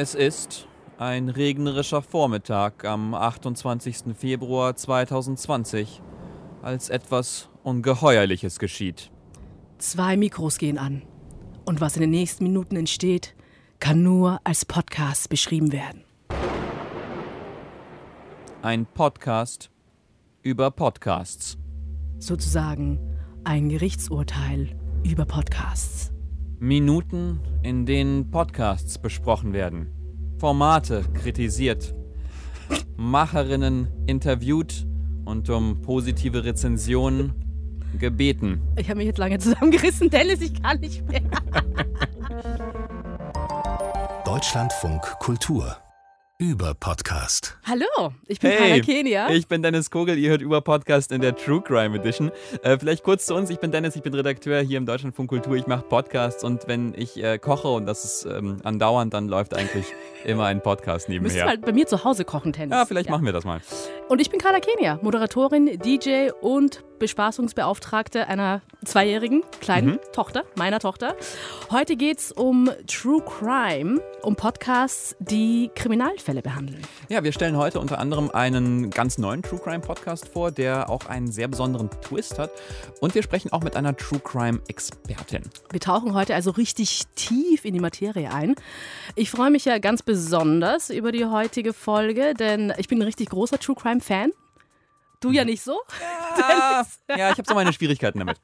[0.00, 4.14] Es ist ein regnerischer Vormittag am 28.
[4.16, 6.00] Februar 2020,
[6.62, 9.10] als etwas Ungeheuerliches geschieht.
[9.78, 11.02] Zwei Mikros gehen an.
[11.64, 13.34] Und was in den nächsten Minuten entsteht,
[13.80, 16.04] kann nur als Podcast beschrieben werden.
[18.62, 19.68] Ein Podcast
[20.42, 21.58] über Podcasts.
[22.20, 23.00] Sozusagen
[23.42, 26.12] ein Gerichtsurteil über Podcasts.
[26.60, 29.92] Minuten, in denen Podcasts besprochen werden.
[30.38, 31.94] Formate kritisiert.
[32.96, 34.86] Macherinnen interviewt
[35.24, 37.32] und um positive Rezensionen
[37.98, 38.60] gebeten.
[38.76, 41.22] Ich habe mich jetzt lange zusammengerissen, Dennis, ich kann nicht mehr.
[44.24, 45.76] Deutschlandfunk Kultur
[46.40, 47.58] über Podcast.
[47.66, 49.28] Hallo, ich bin hey, Kenia.
[49.30, 52.30] Ich bin Dennis Kogel, ihr hört über Podcast in der True Crime Edition.
[52.62, 55.56] Äh, vielleicht kurz zu uns, ich bin Dennis, ich bin Redakteur hier im Deutschlandfunk Kultur,
[55.56, 59.52] ich mache Podcasts und wenn ich äh, koche und das ist ähm, andauernd, dann läuft
[59.52, 59.86] eigentlich
[60.24, 61.42] immer ein Podcast nebenher.
[61.42, 62.70] Du halt bei mir zu Hause kochen, Dennis.
[62.70, 63.16] Ja, vielleicht ja.
[63.16, 63.60] machen wir das mal.
[64.08, 69.98] Und ich bin Carla Kenia, Moderatorin, DJ und Bespaßungsbeauftragte einer zweijährigen kleinen mhm.
[70.12, 71.16] Tochter, meiner Tochter.
[71.70, 76.82] Heute geht es um True Crime, um Podcasts, die Kriminalfälle behandeln.
[77.08, 81.06] Ja, wir stellen heute unter anderem einen ganz neuen True Crime Podcast vor, der auch
[81.06, 82.50] einen sehr besonderen Twist hat.
[83.00, 85.42] Und wir sprechen auch mit einer True Crime Expertin.
[85.70, 88.54] Wir tauchen heute also richtig tief in die Materie ein.
[89.14, 93.30] Ich freue mich ja ganz besonders über die heutige Folge, denn ich bin ein richtig
[93.30, 94.32] großer True Crime Fan.
[95.20, 95.80] Du ja nicht so?
[96.38, 98.40] Ja, ja ich habe so meine Schwierigkeiten damit.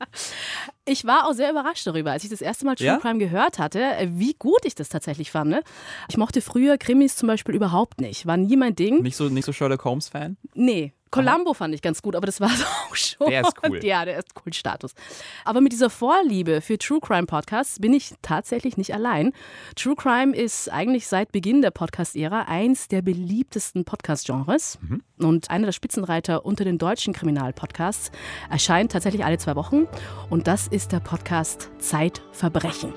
[0.84, 2.98] Ich war auch sehr überrascht darüber, als ich das erste Mal True ja?
[2.98, 5.50] Crime gehört hatte, wie gut ich das tatsächlich fand.
[5.50, 5.62] Ne?
[6.08, 8.26] Ich mochte früher Krimis zum Beispiel überhaupt nicht.
[8.26, 9.02] War nie mein Ding.
[9.02, 10.36] Nicht so, nicht so Sherlock Holmes-Fan?
[10.54, 10.92] Nee.
[11.14, 13.28] Columbo fand ich ganz gut, aber das war es auch schon.
[13.28, 13.84] Der ist cool.
[13.84, 14.94] Ja, der ist Kultstatus.
[15.44, 19.32] Aber mit dieser Vorliebe für True Crime Podcasts bin ich tatsächlich nicht allein.
[19.76, 24.78] True Crime ist eigentlich seit Beginn der Podcast-Ära eins der beliebtesten Podcast-Genres.
[24.80, 25.02] Mhm.
[25.18, 28.10] Und einer der Spitzenreiter unter den deutschen Kriminalpodcasts
[28.50, 29.86] erscheint tatsächlich alle zwei Wochen.
[30.30, 32.92] Und das ist der Podcast Zeitverbrechen.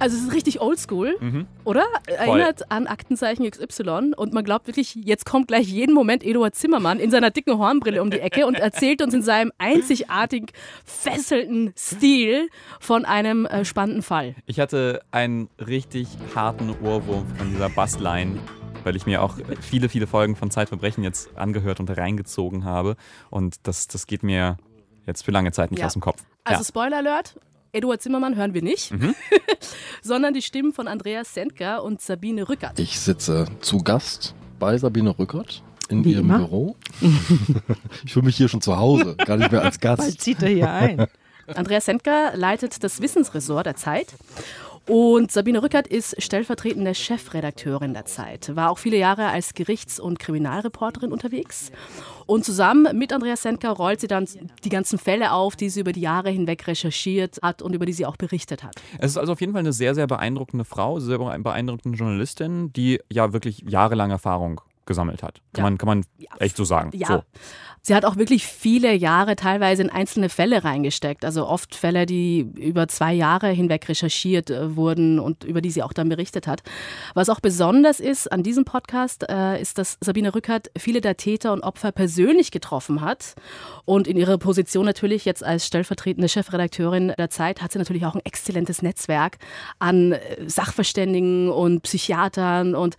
[0.00, 1.46] Also es ist richtig oldschool, mhm.
[1.64, 1.84] oder?
[2.06, 7.00] Erinnert an Aktenzeichen XY und man glaubt wirklich, jetzt kommt gleich jeden Moment Eduard Zimmermann
[7.00, 10.52] in seiner dicken Hornbrille um die Ecke und erzählt uns in seinem einzigartig
[10.84, 12.48] fesselnden Stil
[12.78, 14.36] von einem äh, spannenden Fall.
[14.46, 18.38] Ich hatte einen richtig harten Ohrwurm von dieser Bassline
[18.84, 22.96] weil ich mir auch viele, viele Folgen von Zeitverbrechen jetzt angehört und reingezogen habe.
[23.28, 24.56] Und das, das geht mir
[25.04, 25.86] jetzt für lange Zeit nicht ja.
[25.86, 26.22] aus dem Kopf.
[26.44, 26.64] Also ja.
[26.64, 27.34] Spoiler Alert,
[27.72, 29.14] Eduard Zimmermann hören wir nicht, mhm.
[30.02, 32.78] sondern die Stimmen von Andreas Sendker und Sabine Rückert.
[32.78, 36.38] Ich sitze zu Gast bei Sabine Rückert in Wie ihrem immer?
[36.38, 36.76] Büro.
[38.04, 39.98] ich fühle mich hier schon zu Hause, gar nicht mehr als Gast.
[39.98, 41.06] Bald zieht er hier ein.
[41.54, 44.14] Andreas Sendker leitet das Wissensressort der Zeit
[44.88, 50.18] und Sabine Rückert ist stellvertretende Chefredakteurin der Zeit, war auch viele Jahre als Gerichts- und
[50.18, 51.70] Kriminalreporterin unterwegs.
[52.24, 54.26] Und zusammen mit Andreas Sendker rollt sie dann
[54.64, 57.92] die ganzen Fälle auf, die sie über die Jahre hinweg recherchiert hat und über die
[57.92, 58.76] sie auch berichtet hat.
[58.98, 62.98] Es ist also auf jeden Fall eine sehr, sehr beeindruckende Frau, sehr beeindruckende Journalistin, die
[63.12, 65.40] ja wirklich jahrelang Erfahrung gesammelt hat.
[65.52, 65.62] Kann, ja.
[65.62, 66.04] man, kann man
[66.40, 66.90] echt so sagen.
[66.92, 67.06] Ja.
[67.06, 67.22] So.
[67.82, 71.24] Sie hat auch wirklich viele Jahre teilweise in einzelne Fälle reingesteckt.
[71.24, 75.82] Also oft Fälle, die über zwei Jahre hinweg recherchiert äh, wurden und über die sie
[75.82, 76.62] auch dann berichtet hat.
[77.14, 81.52] Was auch besonders ist an diesem Podcast, äh, ist, dass Sabine Rückert viele der Täter
[81.52, 83.34] und Opfer persönlich getroffen hat.
[83.84, 88.14] Und in ihrer Position natürlich jetzt als stellvertretende Chefredakteurin der Zeit hat sie natürlich auch
[88.14, 89.38] ein exzellentes Netzwerk
[89.78, 92.96] an äh, Sachverständigen und Psychiatern und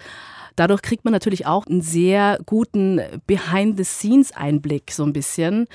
[0.60, 5.68] Dadurch kriegt man natürlich auch einen sehr guten Behind-the-Scenes-Einblick, so ein bisschen.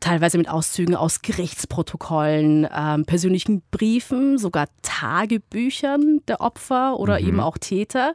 [0.00, 7.28] Teilweise mit Auszügen aus Gerichtsprotokollen, ähm, persönlichen Briefen, sogar Tagebüchern der Opfer oder mhm.
[7.28, 8.14] eben auch Täter.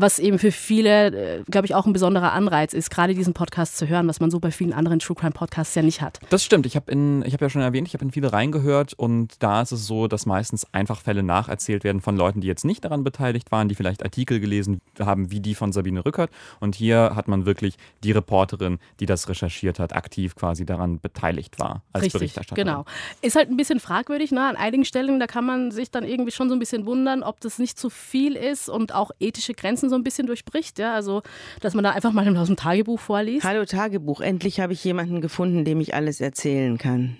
[0.00, 3.76] Was eben für viele, äh, glaube ich, auch ein besonderer Anreiz ist, gerade diesen Podcast
[3.76, 6.20] zu hören, was man so bei vielen anderen True Crime Podcasts ja nicht hat.
[6.30, 6.66] Das stimmt.
[6.66, 9.86] Ich habe hab ja schon erwähnt, ich habe in viele reingehört und da ist es
[9.86, 13.68] so, dass meistens einfach Fälle nacherzählt werden von Leuten, die jetzt nicht daran beteiligt waren,
[13.68, 16.30] die vielleicht Artikel gelesen haben, wie die die von Sabine Rückert.
[16.60, 21.58] Und hier hat man wirklich die Reporterin, die das recherchiert hat, aktiv quasi daran beteiligt
[21.58, 22.66] war als Richtig, Berichterstatterin.
[22.66, 22.84] Genau.
[23.22, 24.30] Ist halt ein bisschen fragwürdig.
[24.30, 24.46] Ne?
[24.46, 27.40] An einigen Stellen, da kann man sich dann irgendwie schon so ein bisschen wundern, ob
[27.40, 30.78] das nicht zu viel ist und auch ethische Grenzen so ein bisschen durchbricht.
[30.78, 30.94] Ja?
[30.94, 31.22] Also,
[31.60, 33.46] dass man da einfach mal aus dem Tagebuch vorliest.
[33.46, 37.18] Hallo Tagebuch, endlich habe ich jemanden gefunden, dem ich alles erzählen kann.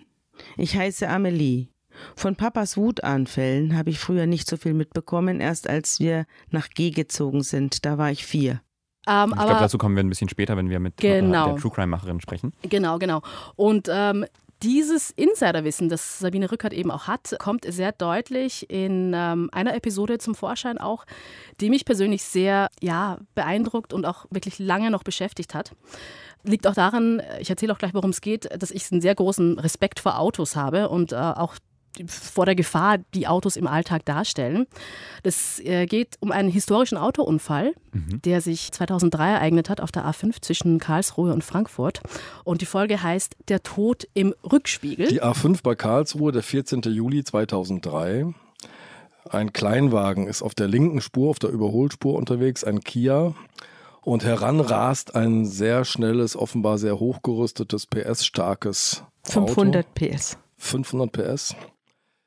[0.57, 1.69] Ich heiße Amelie.
[2.15, 6.91] Von Papas Wutanfällen habe ich früher nicht so viel mitbekommen, erst als wir nach G
[6.91, 7.85] gezogen sind.
[7.85, 8.61] Da war ich vier.
[9.09, 11.53] Ähm, ich glaube, dazu kommen wir ein bisschen später, wenn wir mit genau.
[11.53, 12.53] der True Crime-Macherin sprechen.
[12.63, 13.23] Genau, genau.
[13.57, 14.27] Und ähm,
[14.63, 20.19] dieses Insiderwissen, das Sabine Rückert eben auch hat, kommt sehr deutlich in ähm, einer Episode
[20.19, 21.05] zum Vorschein auch,
[21.61, 25.73] die mich persönlich sehr ja, beeindruckt und auch wirklich lange noch beschäftigt hat.
[26.45, 29.59] Liegt auch daran, ich erzähle auch gleich, worum es geht, dass ich einen sehr großen
[29.59, 31.57] Respekt vor Autos habe und äh, auch
[32.07, 34.67] vor der Gefahr, die Autos im Alltag darstellen.
[35.23, 38.23] Es äh, geht um einen historischen Autounfall, mhm.
[38.23, 42.01] der sich 2003 ereignet hat auf der A5 zwischen Karlsruhe und Frankfurt.
[42.45, 45.09] Und die Folge heißt Der Tod im Rückspiegel.
[45.09, 46.83] Die A5 bei Karlsruhe, der 14.
[46.83, 48.35] Juli 2003.
[49.29, 53.35] Ein Kleinwagen ist auf der linken Spur, auf der Überholspur unterwegs, ein Kia.
[54.01, 60.39] Und heran rast ein sehr schnelles, offenbar sehr hochgerüstetes, PS-starkes 500 PS.
[60.57, 61.55] 500 PS.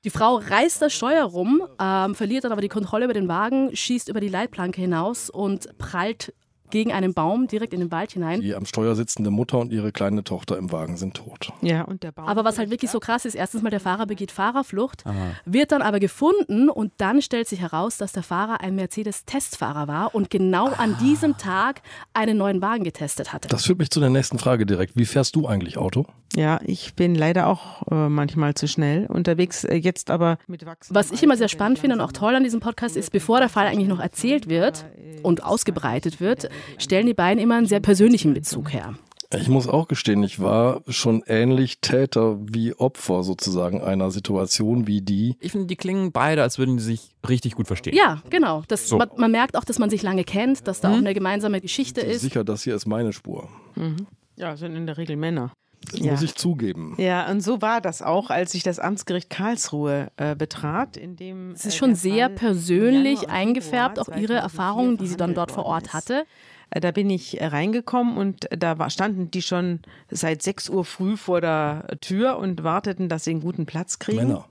[0.04, 3.76] Die Frau reißt das Steuer rum, ähm, verliert dann aber die Kontrolle über den Wagen,
[3.76, 6.34] schießt über die Leitplanke hinaus und prallt
[6.72, 8.42] gegen einen Baum direkt in den Wald hinein.
[8.42, 11.54] Die am Steuer sitzende Mutter und ihre kleine Tochter im Wagen sind tot.
[11.62, 12.28] Ja, und der Baum.
[12.28, 15.36] Aber was halt wirklich so krass ist, erstens mal der Fahrer begeht Fahrerflucht, Aha.
[15.46, 20.16] wird dann aber gefunden und dann stellt sich heraus, dass der Fahrer ein Mercedes-Testfahrer war
[20.16, 20.76] und genau ah.
[20.78, 21.82] an diesem Tag
[22.14, 23.48] einen neuen Wagen getestet hatte.
[23.48, 24.96] Das führt mich zu der nächsten Frage direkt.
[24.96, 26.06] Wie fährst du eigentlich Auto?
[26.36, 30.96] Ja, ich bin leider auch äh, manchmal zu schnell unterwegs, äh, jetzt aber mit wachsendem
[30.96, 33.50] Was ich immer sehr spannend finde und auch toll an diesem Podcast ist, bevor der
[33.50, 34.86] Fall eigentlich noch erzählt wird
[35.24, 38.96] und ausgebreitet wird, stellen die beiden immer einen sehr persönlichen Bezug her.
[39.34, 45.02] Ich muss auch gestehen, ich war schon ähnlich Täter wie Opfer sozusagen einer Situation wie
[45.02, 45.38] die.
[45.40, 47.96] Ich finde, die klingen beide, als würden die sich richtig gut verstehen.
[47.96, 48.64] Ja, genau.
[48.68, 48.98] Das, so.
[48.98, 50.94] man, man, merkt auch, dass man sich lange kennt, dass da mhm.
[50.96, 52.22] auch eine gemeinsame Geschichte ist.
[52.22, 53.48] Sicher, das hier ist meine Spur.
[53.76, 54.08] Mhm.
[54.36, 55.54] Ja, sind in der Regel Männer.
[55.90, 56.12] Das ja.
[56.12, 56.96] muss ich zugeben.
[56.98, 60.96] Ja, und so war das auch, als ich das Amtsgericht Karlsruhe äh, betrat.
[60.96, 65.18] In dem, es ist äh, schon sehr Fall persönlich eingefärbt, auch ihre Erfahrungen, die sie
[65.18, 66.26] dann dort vor Ort hatte.
[66.70, 69.80] Äh, da bin ich äh, reingekommen und da war, standen die schon
[70.10, 74.18] seit 6 Uhr früh vor der Tür und warteten, dass sie einen guten Platz kriegen.
[74.18, 74.46] Männer.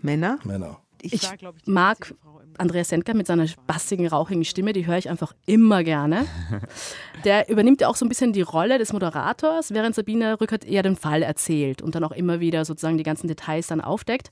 [0.00, 0.38] Männer?
[0.44, 0.81] Männer.
[1.02, 1.28] Ich,
[1.66, 2.14] mag
[2.58, 6.26] Andreas Sendker mit seiner bassigen, rauchigen Stimme, die höre ich einfach immer gerne.
[7.24, 10.82] Der übernimmt ja auch so ein bisschen die Rolle des Moderators, während Sabine Rückert eher
[10.82, 14.30] den Fall erzählt und dann auch immer wieder sozusagen die ganzen Details dann aufdeckt.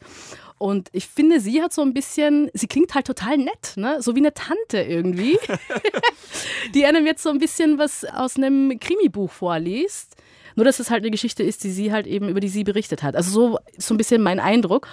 [0.59, 4.03] Und ich finde, sie hat so ein bisschen, sie klingt halt total nett, ne?
[4.03, 5.39] so wie eine Tante irgendwie,
[6.75, 10.17] die einem jetzt so ein bisschen was aus einem Krimibuch vorliest.
[10.57, 13.03] Nur, dass es halt eine Geschichte ist, die sie halt eben, über die sie berichtet
[13.03, 13.17] hat.
[13.17, 14.89] Also so, so ein bisschen mein Eindruck.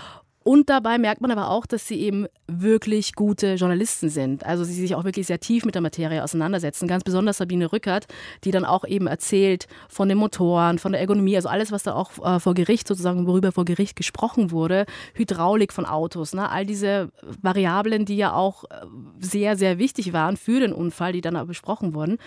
[0.47, 4.45] Und dabei merkt man aber auch, dass sie eben wirklich gute Journalisten sind.
[4.45, 6.87] Also sie sich auch wirklich sehr tief mit der Materie auseinandersetzen.
[6.87, 8.07] Ganz besonders Sabine Rückert,
[8.45, 11.95] die dann auch eben erzählt von den Motoren, von der Ergonomie, also alles, was da
[11.95, 14.85] auch äh, vor Gericht sozusagen, worüber vor Gericht gesprochen wurde,
[15.15, 16.49] Hydraulik von Autos, ne?
[16.49, 17.11] all diese
[17.41, 18.85] Variablen, die ja auch äh,
[19.19, 22.19] sehr, sehr wichtig waren für den Unfall, die dann besprochen wurden.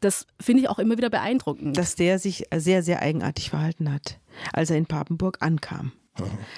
[0.00, 1.76] Das finde ich auch immer wieder beeindruckend.
[1.76, 4.18] Dass der sich sehr, sehr eigenartig verhalten hat,
[4.54, 5.92] als er in Papenburg ankam.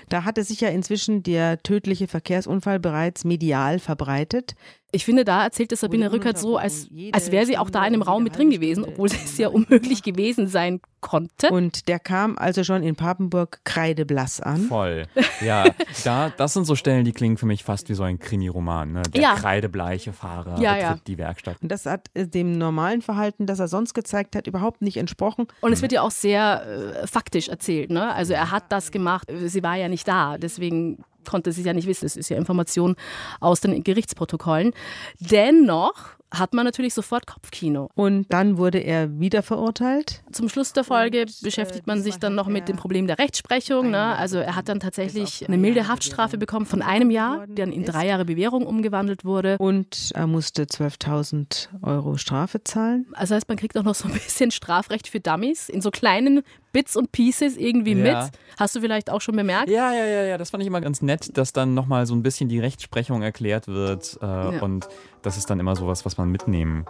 [0.08, 4.54] Da hatte sich ja inzwischen der tödliche Verkehrsunfall bereits medial verbreitet.
[4.90, 7.92] Ich finde, da erzählt es Sabine Rückert so, als, als wäre sie auch da in
[7.92, 11.50] dem Raum mit drin gewesen, obwohl es ja unmöglich gewesen sein konnte.
[11.50, 14.62] Und der kam also schon in Papenburg kreideblass an.
[14.62, 15.06] Voll.
[15.44, 15.66] Ja,
[16.04, 18.92] da, das sind so Stellen, die klingen für mich fast wie so ein Krimi-Roman.
[18.92, 19.02] Ne?
[19.14, 19.34] Der ja.
[19.34, 20.98] kreidebleiche Fahrer ja, betritt ja.
[21.06, 21.56] die Werkstatt.
[21.60, 25.48] Und das hat äh, dem normalen Verhalten, das er sonst gezeigt hat, überhaupt nicht entsprochen.
[25.60, 27.90] Und es wird ja auch sehr äh, faktisch erzählt.
[27.90, 28.12] Ne?
[28.14, 30.38] Also er hat das gemacht, sie war ja nicht da.
[30.38, 32.06] Deswegen konnte sie ja nicht wissen.
[32.06, 32.96] Es ist ja Information
[33.40, 34.72] aus den Gerichtsprotokollen.
[35.20, 37.90] Dennoch hat man natürlich sofort Kopfkino.
[37.94, 40.22] Und dann wurde er wieder verurteilt?
[40.30, 43.90] Zum Schluss der Folge und, beschäftigt man sich dann noch mit dem Problem der Rechtsprechung.
[43.90, 44.16] Ne?
[44.16, 47.84] Also er hat dann tatsächlich eine milde Haftstrafe bekommen von einem Jahr, die dann in
[47.84, 49.56] drei Jahre Bewährung umgewandelt wurde.
[49.58, 53.06] Und er musste 12.000 Euro Strafe zahlen.
[53.12, 56.42] Also heißt, man kriegt auch noch so ein bisschen Strafrecht für Dummies in so kleinen
[56.72, 58.22] Bits und Pieces irgendwie ja.
[58.22, 58.32] mit.
[58.58, 59.70] Hast du vielleicht auch schon bemerkt?
[59.70, 60.38] Ja, ja, ja, ja.
[60.38, 63.68] Das fand ich immer ganz nett, dass dann nochmal so ein bisschen die Rechtsprechung erklärt
[63.68, 64.18] wird.
[64.20, 64.62] Äh, ja.
[64.62, 64.86] Und
[65.28, 66.86] das ist dann immer sowas, was man mitnehmen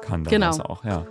[0.00, 0.22] kann.
[0.22, 0.56] Genau.
[0.60, 1.04] Auch, ja.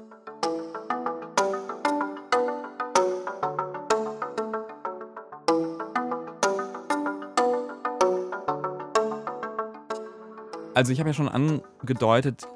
[10.74, 12.48] Also ich habe ja schon angedeutet,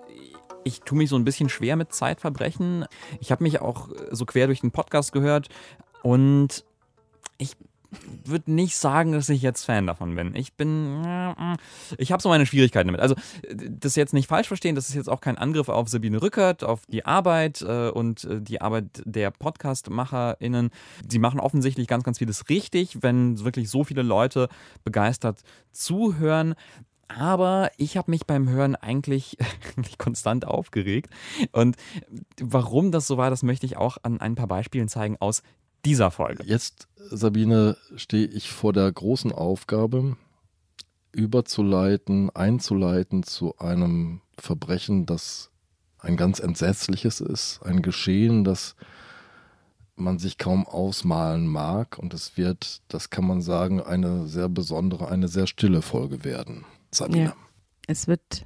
[0.64, 2.86] ich tue mich so ein bisschen schwer mit Zeitverbrechen.
[3.20, 5.50] Ich habe mich auch so quer durch den Podcast gehört
[6.02, 6.64] und
[7.38, 7.58] ich
[8.26, 10.36] würde nicht sagen, dass ich jetzt Fan davon bin.
[10.36, 11.04] Ich bin,
[11.98, 13.02] ich habe so meine Schwierigkeiten damit.
[13.02, 13.16] Also
[13.54, 16.86] das jetzt nicht falsch verstehen, das ist jetzt auch kein Angriff auf Sabine Rückert, auf
[16.88, 20.70] die Arbeit äh, und äh, die Arbeit der Podcast-MacherInnen.
[21.08, 24.50] Sie machen offensichtlich ganz, ganz vieles richtig, wenn wirklich so viele Leute
[24.84, 26.56] begeistert zuhören.
[27.08, 29.38] Aber ich habe mich beim Hören eigentlich
[29.98, 31.12] konstant aufgeregt.
[31.52, 31.76] Und
[32.42, 35.44] warum das so war, das möchte ich auch an ein paar Beispielen zeigen aus
[35.86, 36.44] dieser Folge.
[36.46, 40.18] Jetzt, Sabine, stehe ich vor der großen Aufgabe,
[41.12, 45.52] überzuleiten, einzuleiten zu einem Verbrechen, das
[46.00, 48.76] ein ganz entsetzliches ist, ein Geschehen, das
[49.96, 51.98] man sich kaum ausmalen mag.
[51.98, 56.66] Und es wird, das kann man sagen, eine sehr besondere, eine sehr stille Folge werden.
[56.92, 57.26] Sabine.
[57.26, 57.36] Ja,
[57.88, 58.46] es wird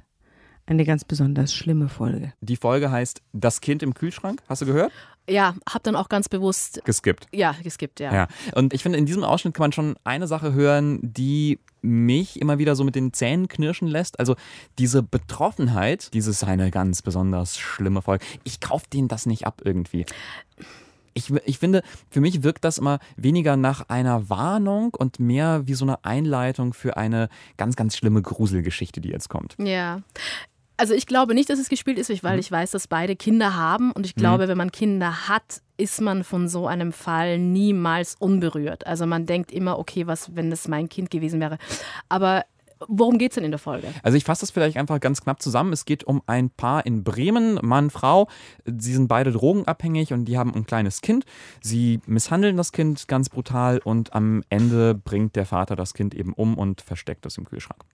[0.66, 2.34] eine ganz besonders schlimme Folge.
[2.40, 4.42] Die Folge heißt Das Kind im Kühlschrank.
[4.48, 4.92] Hast du gehört?
[5.28, 7.26] Ja, hab dann auch ganz bewusst geskippt.
[7.32, 8.12] Ja, geskippt, ja.
[8.12, 8.28] ja.
[8.54, 12.58] Und ich finde, in diesem Ausschnitt kann man schon eine Sache hören, die mich immer
[12.58, 14.18] wieder so mit den Zähnen knirschen lässt.
[14.18, 14.36] Also
[14.78, 18.24] diese Betroffenheit, dieses eine ganz besonders schlimme Folge.
[18.44, 20.06] Ich kaufe denen das nicht ab irgendwie.
[21.14, 25.74] Ich, ich finde, für mich wirkt das immer weniger nach einer Warnung und mehr wie
[25.74, 29.56] so eine Einleitung für eine ganz, ganz schlimme Gruselgeschichte, die jetzt kommt.
[29.58, 30.00] Ja.
[30.78, 32.40] Also ich glaube nicht, dass es gespielt ist, weil mhm.
[32.40, 34.48] ich weiß, dass beide Kinder haben und ich glaube, mhm.
[34.48, 38.86] wenn man Kinder hat, ist man von so einem Fall niemals unberührt.
[38.86, 41.58] Also man denkt immer, okay, was, wenn das mein Kind gewesen wäre.
[42.08, 42.44] Aber
[42.86, 43.88] Worum geht es denn in der Folge?
[44.04, 45.72] Also ich fasse das vielleicht einfach ganz knapp zusammen.
[45.72, 48.28] Es geht um ein Paar in Bremen, Mann, Frau.
[48.64, 51.24] Sie sind beide drogenabhängig und die haben ein kleines Kind.
[51.60, 56.32] Sie misshandeln das Kind ganz brutal und am Ende bringt der Vater das Kind eben
[56.32, 57.84] um und versteckt es im Kühlschrank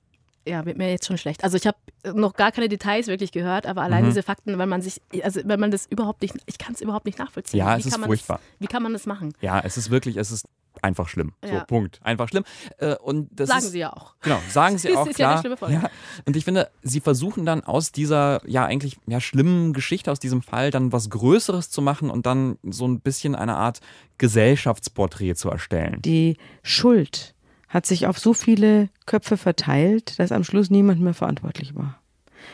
[0.46, 1.44] ja, wird mir jetzt schon schlecht.
[1.44, 1.78] Also ich habe
[2.14, 4.08] noch gar keine Details wirklich gehört, aber allein mhm.
[4.08, 7.06] diese Fakten, wenn man sich, also wenn man das überhaupt nicht, ich kann es überhaupt
[7.06, 7.58] nicht nachvollziehen.
[7.58, 8.38] Ja, wie es ist furchtbar.
[8.38, 9.34] Das, wie kann man das machen?
[9.40, 10.46] Ja, es ist wirklich, es ist
[10.82, 11.32] einfach schlimm.
[11.44, 11.60] Ja.
[11.60, 12.00] So, Punkt.
[12.02, 12.44] Einfach schlimm.
[12.78, 14.14] Äh, und das sagen ist, sie ja auch.
[14.20, 15.06] Genau, sagen sie auch.
[15.06, 15.28] Ist klar.
[15.28, 15.74] ja eine schlimme Folge.
[15.74, 15.90] Ja.
[16.26, 20.42] Und ich finde, sie versuchen dann aus dieser, ja, eigentlich ja, schlimmen Geschichte, aus diesem
[20.42, 23.80] Fall, dann was Größeres zu machen und dann so ein bisschen eine Art
[24.18, 26.00] Gesellschaftsporträt zu erstellen.
[26.02, 27.33] Die Schuld
[27.74, 32.00] hat sich auf so viele Köpfe verteilt, dass am Schluss niemand mehr verantwortlich war.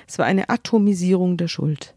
[0.09, 1.95] Es war eine Atomisierung der Schuld.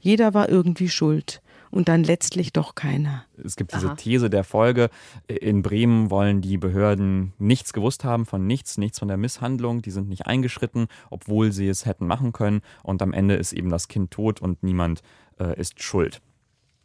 [0.00, 3.24] Jeder war irgendwie schuld und dann letztlich doch keiner.
[3.42, 3.94] Es gibt diese Aha.
[3.94, 4.90] These der Folge,
[5.28, 9.90] in Bremen wollen die Behörden nichts gewusst haben von nichts, nichts von der Misshandlung, die
[9.90, 13.88] sind nicht eingeschritten, obwohl sie es hätten machen können und am Ende ist eben das
[13.88, 15.00] Kind tot und niemand
[15.40, 16.20] äh, ist schuld.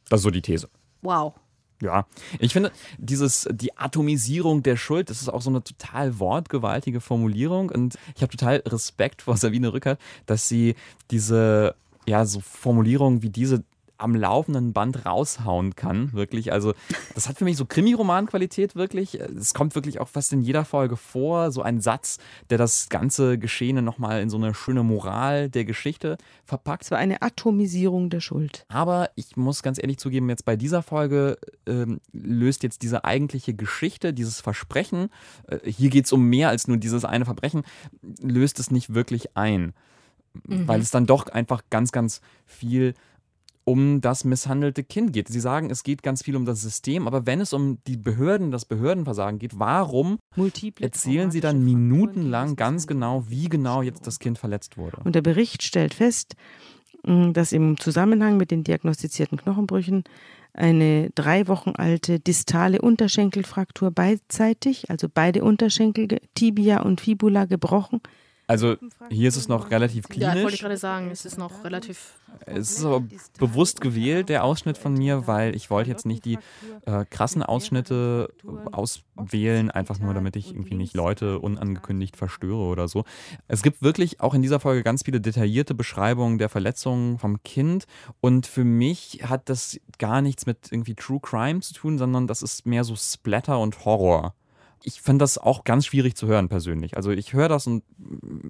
[0.08, 0.70] Das ist so die These.
[1.02, 1.34] Wow.
[1.84, 2.06] Ja,
[2.40, 7.70] ich finde, dieses, die Atomisierung der Schuld, das ist auch so eine total wortgewaltige Formulierung.
[7.70, 10.76] Und ich habe total Respekt vor Sabine Rückert, dass sie
[11.12, 11.76] diese,
[12.08, 13.64] ja, so Formulierungen wie diese
[14.04, 16.52] am laufenden Band raushauen kann, wirklich.
[16.52, 16.74] Also,
[17.16, 19.16] das hat für mich so Krimi-Roman-Qualität, wirklich.
[19.16, 22.20] Es kommt wirklich auch fast in jeder Folge vor, so ein Satz,
[22.50, 26.84] der das ganze Geschehene nochmal in so eine schöne Moral der Geschichte verpackt.
[26.84, 28.66] Es war eine Atomisierung der Schuld.
[28.70, 33.54] Aber ich muss ganz ehrlich zugeben, jetzt bei dieser Folge ähm, löst jetzt diese eigentliche
[33.54, 35.10] Geschichte, dieses Versprechen,
[35.48, 37.64] äh, hier geht es um mehr als nur dieses eine Verbrechen,
[38.22, 39.74] löst es nicht wirklich ein.
[40.48, 40.68] Mhm.
[40.68, 42.96] Weil es dann doch einfach ganz, ganz viel
[43.66, 45.28] um das misshandelte Kind geht.
[45.28, 48.52] Sie sagen, es geht ganz viel um das System, aber wenn es um die Behörden,
[48.52, 54.20] das Behördenversagen geht, warum Multiple erzählen Sie dann minutenlang ganz genau, wie genau jetzt das
[54.20, 54.98] Kind verletzt wurde?
[55.04, 56.36] Und der Bericht stellt fest,
[57.04, 60.04] mm, dass im Zusammenhang mit den diagnostizierten Knochenbrüchen
[60.54, 68.02] eine drei Wochen alte distale Unterschenkelfraktur beidseitig, also beide Unterschenkel, Tibia und Fibula gebrochen,
[68.48, 68.76] also
[69.10, 70.36] hier ist es noch relativ klinisch.
[70.36, 72.14] Ja, wollte ich gerade sagen, es ist noch relativ.
[72.46, 73.04] Es ist aber
[73.38, 76.38] bewusst gewählt, der Ausschnitt von mir, weil ich wollte jetzt nicht die
[76.86, 78.34] äh, krassen Ausschnitte
[78.72, 83.06] auswählen, einfach nur, damit ich irgendwie nicht Leute unangekündigt verstöre oder so.
[83.48, 87.86] Es gibt wirklich auch in dieser Folge ganz viele detaillierte Beschreibungen der Verletzungen vom Kind
[88.20, 92.42] und für mich hat das gar nichts mit irgendwie True Crime zu tun, sondern das
[92.42, 94.34] ist mehr so Splatter und Horror
[94.86, 96.98] ich finde das auch ganz schwierig zu hören persönlich.
[96.98, 97.84] Also ich höre das und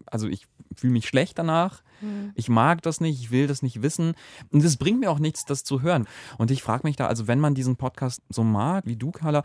[0.07, 1.83] also ich fühle mich schlecht danach.
[2.01, 2.31] Mhm.
[2.35, 4.15] Ich mag das nicht, ich will das nicht wissen.
[4.51, 6.07] Und es bringt mir auch nichts, das zu hören.
[6.39, 9.43] Und ich frage mich da, also wenn man diesen Podcast so mag, wie du, Carla,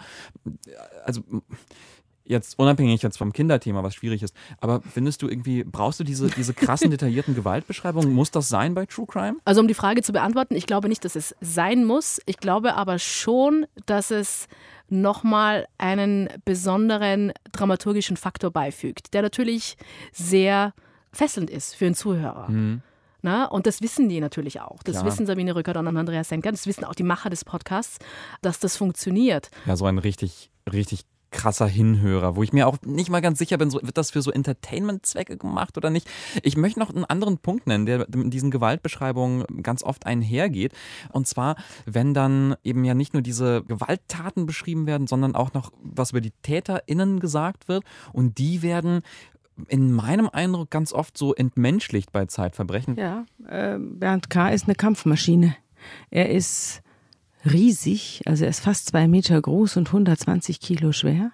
[1.04, 1.22] also
[2.28, 6.28] jetzt unabhängig jetzt vom Kinderthema, was schwierig ist, aber findest du irgendwie, brauchst du diese,
[6.28, 8.12] diese krassen, detaillierten Gewaltbeschreibungen?
[8.12, 9.38] Muss das sein bei True Crime?
[9.44, 12.20] Also um die Frage zu beantworten, ich glaube nicht, dass es sein muss.
[12.26, 14.46] Ich glaube aber schon, dass es
[14.88, 19.76] nochmal einen besonderen dramaturgischen Faktor beifügt, der natürlich
[20.12, 20.72] sehr
[21.12, 22.48] fesselnd ist für einen Zuhörer.
[22.48, 22.82] Mhm.
[23.20, 24.82] Na, und das wissen die natürlich auch.
[24.84, 25.06] Das Klar.
[25.06, 26.52] wissen Sabine Rückert und Andreas Senker.
[26.52, 27.98] Das wissen auch die Macher des Podcasts,
[28.42, 29.50] dass das funktioniert.
[29.66, 33.58] Ja, so ein richtig, richtig krasser Hinhörer, wo ich mir auch nicht mal ganz sicher
[33.58, 36.08] bin, so, wird das für so Entertainment-Zwecke gemacht oder nicht.
[36.42, 40.72] Ich möchte noch einen anderen Punkt nennen, der in diesen Gewaltbeschreibungen ganz oft einhergeht.
[41.12, 41.56] Und zwar,
[41.86, 46.20] wenn dann eben ja nicht nur diese Gewalttaten beschrieben werden, sondern auch noch was über
[46.20, 47.84] die TäterInnen gesagt wird.
[48.12, 49.02] Und die werden
[49.66, 52.96] in meinem Eindruck ganz oft so entmenschlicht bei Zeitverbrechen.
[52.96, 54.50] Ja, äh, Bernd K.
[54.50, 55.56] ist eine Kampfmaschine.
[56.10, 56.82] Er ist
[57.52, 61.32] riesig, also er ist fast zwei Meter groß und 120 Kilo schwer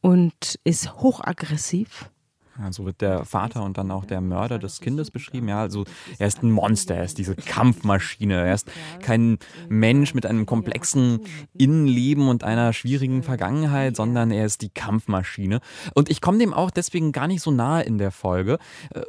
[0.00, 2.10] und ist hochaggressiv.
[2.56, 5.48] Ja, so wird der Vater und dann auch der Mörder des Kindes beschrieben.
[5.48, 5.84] Ja, also
[6.18, 8.46] er ist ein Monster, er ist diese Kampfmaschine.
[8.46, 8.70] Er ist
[9.00, 11.20] kein Mensch mit einem komplexen
[11.58, 15.60] Innenleben und einer schwierigen Vergangenheit, sondern er ist die Kampfmaschine.
[15.94, 18.58] Und ich komme dem auch deswegen gar nicht so nahe in der Folge.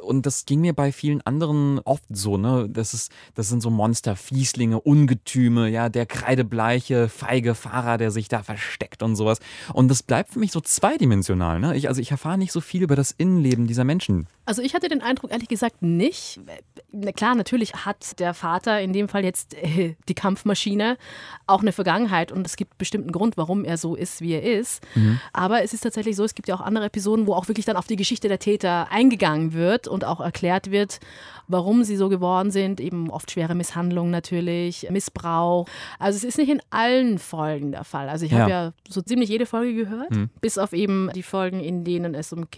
[0.02, 2.38] Und das ging mir bei vielen anderen oft so.
[2.38, 2.68] Ne?
[2.68, 8.26] Das, ist, das sind so Monster, Fieslinge, Ungetüme, ja, der kreidebleiche, feige Fahrer, der sich
[8.26, 9.38] da versteckt und sowas.
[9.72, 11.60] Und das bleibt für mich so zweidimensional.
[11.60, 11.76] Ne?
[11.76, 14.26] Ich, also ich erfahre nicht so viel über das Innenleben Innenleben dieser Menschen?
[14.48, 16.40] Also ich hatte den Eindruck, ehrlich gesagt, nicht.
[16.92, 20.98] Na klar, natürlich hat der Vater in dem Fall jetzt äh, die Kampfmaschine
[21.48, 24.44] auch eine Vergangenheit und es gibt bestimmt einen Grund, warum er so ist, wie er
[24.44, 24.86] ist.
[24.94, 25.18] Mhm.
[25.32, 27.76] Aber es ist tatsächlich so, es gibt ja auch andere Episoden, wo auch wirklich dann
[27.76, 31.00] auf die Geschichte der Täter eingegangen wird und auch erklärt wird,
[31.48, 32.80] warum sie so geworden sind.
[32.80, 35.68] Eben oft schwere Misshandlungen natürlich, Missbrauch.
[35.98, 38.08] Also es ist nicht in allen Folgen der Fall.
[38.08, 38.38] Also ich ja.
[38.38, 40.30] habe ja so ziemlich jede Folge gehört, mhm.
[40.40, 42.48] bis auf eben die Folgen, in denen es um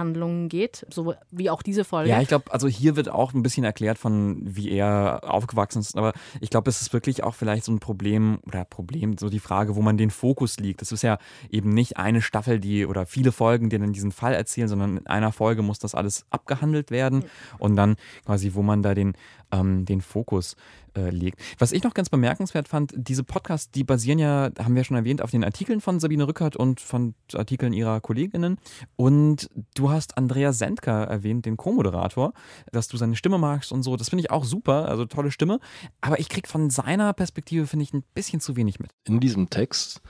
[0.00, 2.10] Kindsmisshandlungen geht, so wie auch diese Folge.
[2.10, 5.96] Ja, ich glaube, also hier wird auch ein bisschen erklärt von, wie er aufgewachsen ist.
[5.96, 9.38] Aber ich glaube, es ist wirklich auch vielleicht so ein Problem oder Problem, so die
[9.38, 10.80] Frage, wo man den Fokus liegt.
[10.80, 11.18] Das ist ja
[11.50, 15.06] eben nicht eine Staffel, die oder viele Folgen, die dann diesen Fall erzählen, sondern in
[15.06, 17.20] einer Folge muss das alles abgehandelt werden.
[17.20, 17.24] Mhm.
[17.58, 19.14] Und dann quasi, wo man da den,
[19.52, 20.56] ähm, den Fokus
[20.96, 21.40] äh, legt.
[21.58, 25.22] Was ich noch ganz bemerkenswert fand, diese Podcasts, die basieren ja, haben wir schon erwähnt,
[25.22, 28.58] auf den Artikeln von Sabine Rückert und von Artikeln ihrer Kolleginnen.
[28.96, 32.32] Und du hast Andrea Sendker erwähnt, den Co-Moderator,
[32.72, 33.96] dass du seine Stimme magst und so.
[33.96, 35.60] Das finde ich auch super, also tolle Stimme.
[36.00, 38.90] Aber ich kriege von seiner Perspektive, finde ich, ein bisschen zu wenig mit.
[39.04, 40.02] In diesem Text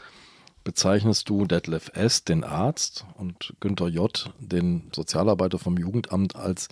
[0.64, 6.68] bezeichnest du Detlef S., den Arzt, und Günther J., den Sozialarbeiter vom Jugendamt, als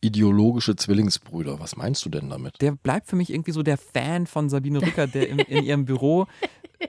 [0.00, 1.58] ideologische Zwillingsbrüder.
[1.60, 2.60] Was meinst du denn damit?
[2.60, 5.84] Der bleibt für mich irgendwie so der Fan von Sabine Rücker, der in, in ihrem
[5.84, 6.26] Büro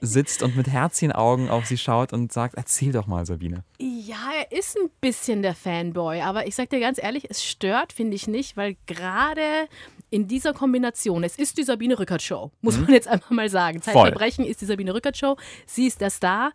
[0.02, 3.64] sitzt und mit Herzchenaugen auf sie schaut und sagt, erzähl doch mal, Sabine.
[3.80, 7.94] Ja, er ist ein bisschen der Fanboy, aber ich sag dir ganz ehrlich, es stört,
[7.94, 9.42] finde ich nicht, weil gerade
[10.10, 12.84] in dieser Kombination, es ist die Sabine Rückert Show, muss mhm.
[12.84, 13.82] man jetzt einfach mal sagen.
[13.82, 15.38] Zeitverbrechen ist die Sabine Rückert Show.
[15.66, 16.52] Sie ist der Star,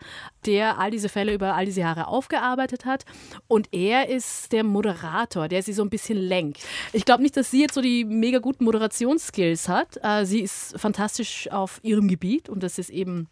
[0.46, 3.04] der all diese Fälle über all diese Jahre aufgearbeitet hat.
[3.46, 6.60] Und er ist der Moderator, der sie so ein bisschen lenkt.
[6.92, 9.98] Ich glaube nicht, dass sie jetzt so die mega guten Moderationsskills hat.
[10.02, 13.28] Äh, sie ist fantastisch auf ihrem Gebiet und das ist eben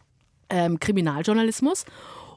[0.50, 1.84] ähm, Kriminaljournalismus.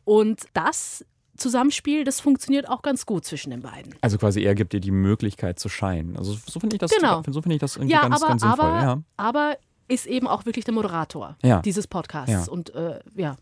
[0.06, 1.06] Und das
[1.38, 3.96] Zusammenspiel, das funktioniert auch ganz gut zwischen den beiden.
[4.02, 6.18] Also quasi er gibt dir die Möglichkeit zu scheinen.
[6.18, 7.22] Also so finde ich das, genau.
[7.30, 8.66] so finde ich das irgendwie ja, ganz, aber, ganz sinnvoll.
[8.66, 9.02] Aber, ja.
[9.18, 11.62] aber ist eben auch wirklich der Moderator ja.
[11.62, 12.32] dieses Podcasts.
[12.32, 12.52] Ja.
[12.52, 13.38] Und äh, ja.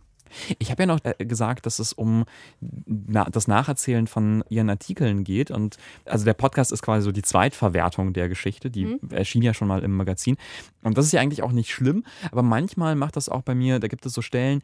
[0.57, 2.25] Ich habe ja noch äh, gesagt, dass es um
[2.59, 5.51] na, das Nacherzählen von ihren Artikeln geht.
[5.51, 8.71] Und also der Podcast ist quasi so die Zweitverwertung der Geschichte.
[8.71, 8.99] Die mhm.
[9.11, 10.37] erschien ja schon mal im Magazin.
[10.81, 12.03] Und das ist ja eigentlich auch nicht schlimm.
[12.31, 14.63] Aber manchmal macht das auch bei mir, da gibt es so Stellen,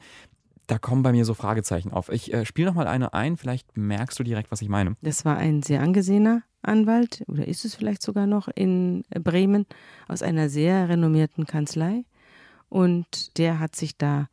[0.69, 2.09] da kommen bei mir so Fragezeichen auf.
[2.09, 4.95] Ich äh, spiele noch mal eine ein, vielleicht merkst du direkt, was ich meine.
[5.01, 9.65] Das war ein sehr angesehener Anwalt oder ist es vielleicht sogar noch in Bremen
[10.07, 12.03] aus einer sehr renommierten Kanzlei
[12.67, 14.27] und der hat sich da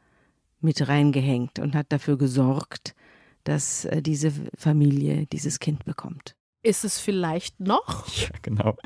[0.61, 2.95] mit reingehängt und hat dafür gesorgt,
[3.45, 8.05] dass äh, diese Familie dieses Kind bekommt ist es vielleicht noch?
[8.17, 8.77] Ja, genau.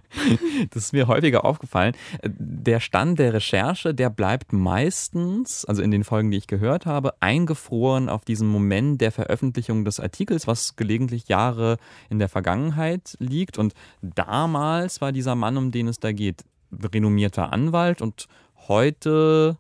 [0.71, 1.95] Das ist mir häufiger aufgefallen.
[2.25, 7.15] Der Stand der Recherche, der bleibt meistens, also in den Folgen, die ich gehört habe,
[7.21, 11.77] eingefroren auf diesen Moment der Veröffentlichung des Artikels, was gelegentlich Jahre
[12.11, 13.57] in der Vergangenheit liegt.
[13.57, 16.45] Und damals war dieser Mann, um den es da geht,
[16.93, 18.27] renommierter Anwalt und
[18.69, 19.57] heute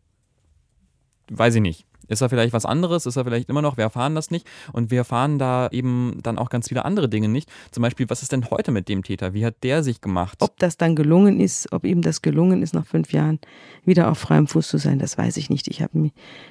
[1.30, 1.89] weiß ich nicht.
[2.11, 3.07] Ist er vielleicht was anderes?
[3.07, 3.77] Ist er vielleicht immer noch?
[3.77, 4.46] Wir erfahren das nicht.
[4.73, 7.49] Und wir erfahren da eben dann auch ganz viele andere Dinge nicht.
[7.70, 9.33] Zum Beispiel, was ist denn heute mit dem Täter?
[9.33, 10.38] Wie hat der sich gemacht?
[10.40, 13.38] Ob das dann gelungen ist, ob ihm das gelungen ist, nach fünf Jahren
[13.85, 15.68] wieder auf freiem Fuß zu sein, das weiß ich nicht.
[15.68, 16.11] Ich habe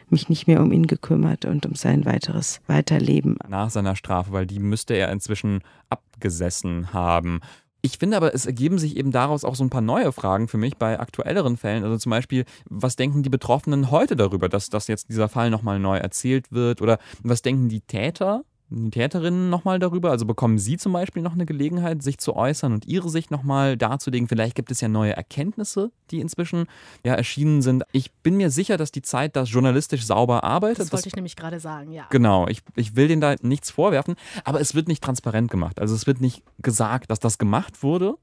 [0.09, 3.37] mich nicht mehr um ihn gekümmert und um sein weiteres Weiterleben.
[3.47, 7.41] Nach seiner Strafe, weil die müsste er inzwischen abgesessen haben.
[7.81, 10.57] Ich finde aber, es ergeben sich eben daraus auch so ein paar neue Fragen für
[10.57, 11.83] mich bei aktuelleren Fällen.
[11.83, 15.79] Also zum Beispiel, was denken die Betroffenen heute darüber, dass, dass jetzt dieser Fall nochmal
[15.79, 16.81] neu erzählt wird?
[16.81, 20.11] Oder was denken die Täter die Täterinnen nochmal darüber?
[20.11, 23.77] Also bekommen Sie zum Beispiel noch eine Gelegenheit, sich zu äußern und Ihre Sicht nochmal
[23.77, 24.27] darzulegen?
[24.27, 26.65] Vielleicht gibt es ja neue Erkenntnisse, die inzwischen
[27.03, 27.83] ja erschienen sind.
[27.91, 30.79] Ich bin mir sicher, dass die Zeit das journalistisch sauber arbeitet.
[30.79, 32.05] Das wollte ich nämlich gerade sagen, ja.
[32.09, 35.79] Genau, ich, ich will denen da nichts vorwerfen, aber es wird nicht transparent gemacht.
[35.79, 38.15] Also es wird nicht gesagt, dass das gemacht wurde.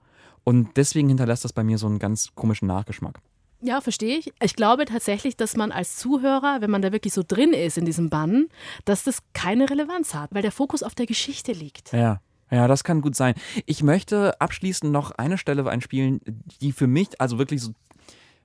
[0.45, 3.19] Und deswegen hinterlässt das bei mir so einen ganz komischen Nachgeschmack.
[3.61, 4.33] Ja, verstehe ich.
[4.43, 7.85] Ich glaube tatsächlich, dass man als Zuhörer, wenn man da wirklich so drin ist in
[7.85, 8.49] diesem Bann,
[8.85, 11.93] dass das keine Relevanz hat, weil der Fokus auf der Geschichte liegt.
[11.93, 12.21] Ja.
[12.49, 13.35] Ja, das kann gut sein.
[13.65, 16.21] Ich möchte abschließend noch eine Stelle einspielen,
[16.61, 17.73] die für mich also wirklich so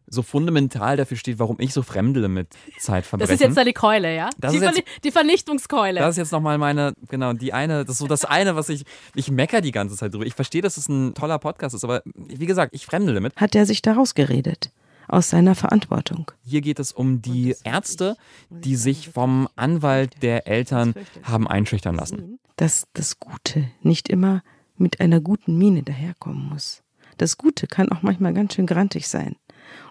[0.07, 3.29] so fundamental dafür steht, warum ich so fremdele mit Zeitverbrechen.
[3.29, 4.29] Das ist jetzt deine Keule, ja?
[4.37, 5.99] Das die, ist jetzt- die Vernichtungskeule.
[5.99, 8.83] Das ist jetzt nochmal meine, genau, die eine, das ist so das eine, was ich,
[9.15, 10.25] ich mecker die ganze Zeit drüber.
[10.25, 13.35] Ich verstehe, dass es ein toller Podcast ist, aber wie gesagt, ich fremdele mit.
[13.37, 14.71] Hat er sich daraus geredet?
[15.11, 16.31] Aus seiner Verantwortung.
[16.41, 18.15] Hier geht es um die Ärzte,
[18.49, 20.93] die sich vom Anwalt der Eltern
[21.23, 22.39] haben einschüchtern lassen.
[22.55, 24.41] Dass das Gute nicht immer
[24.77, 26.81] mit einer guten Miene daherkommen muss.
[27.17, 29.35] Das Gute kann auch manchmal ganz schön grantig sein.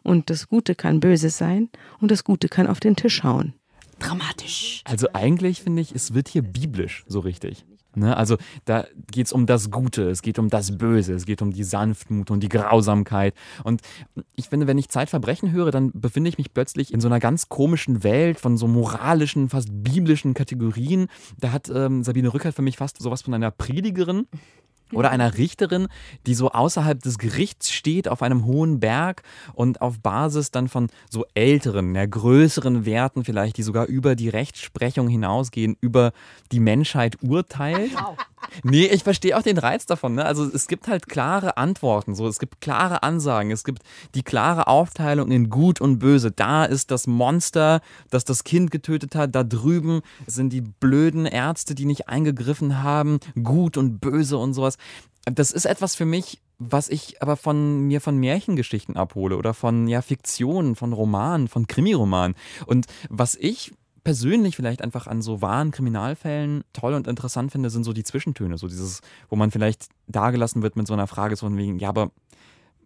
[0.03, 1.69] Und das Gute kann böse sein
[2.01, 3.53] und das Gute kann auf den Tisch hauen.
[3.99, 4.83] Dramatisch.
[4.87, 7.67] Also eigentlich finde ich, es wird hier biblisch so richtig.
[7.95, 8.17] Ne?
[8.17, 11.53] Also da geht es um das Gute, es geht um das Böse, es geht um
[11.53, 13.35] die Sanftmut und die Grausamkeit.
[13.65, 13.83] Und
[14.37, 17.49] ich finde, wenn ich Zeitverbrechen höre, dann befinde ich mich plötzlich in so einer ganz
[17.49, 21.09] komischen Welt von so moralischen, fast biblischen Kategorien.
[21.39, 24.27] Da hat ähm, Sabine Rückert für mich fast sowas von einer Predigerin.
[24.93, 25.89] Oder einer Richterin,
[26.27, 29.23] die so außerhalb des Gerichts steht, auf einem hohen Berg
[29.55, 34.29] und auf Basis dann von so älteren, ja, größeren Werten vielleicht, die sogar über die
[34.29, 36.13] Rechtsprechung hinausgehen, über
[36.53, 37.93] die Menschheit urteilt.
[38.63, 40.15] Nee, ich verstehe auch den Reiz davon.
[40.15, 40.25] Ne?
[40.25, 43.83] Also es gibt halt klare Antworten, so es gibt klare Ansagen, es gibt
[44.15, 46.31] die klare Aufteilung in Gut und Böse.
[46.31, 49.35] Da ist das Monster, das das Kind getötet hat.
[49.35, 53.21] Da drüben sind die blöden Ärzte, die nicht eingegriffen haben.
[53.43, 54.77] Gut und Böse und sowas.
[55.25, 59.89] Das ist etwas für mich, was ich aber von mir von Märchengeschichten abhole oder von
[59.89, 62.37] ja Fiktionen, von Romanen, von Krimiromanen.
[62.67, 63.73] Und was ich
[64.05, 68.59] persönlich vielleicht einfach an so wahren Kriminalfällen toll und interessant finde, sind so die Zwischentöne,
[68.59, 71.89] so dieses, wo man vielleicht dagelassen wird mit so einer Frage so von wegen, ja,
[71.89, 72.11] aber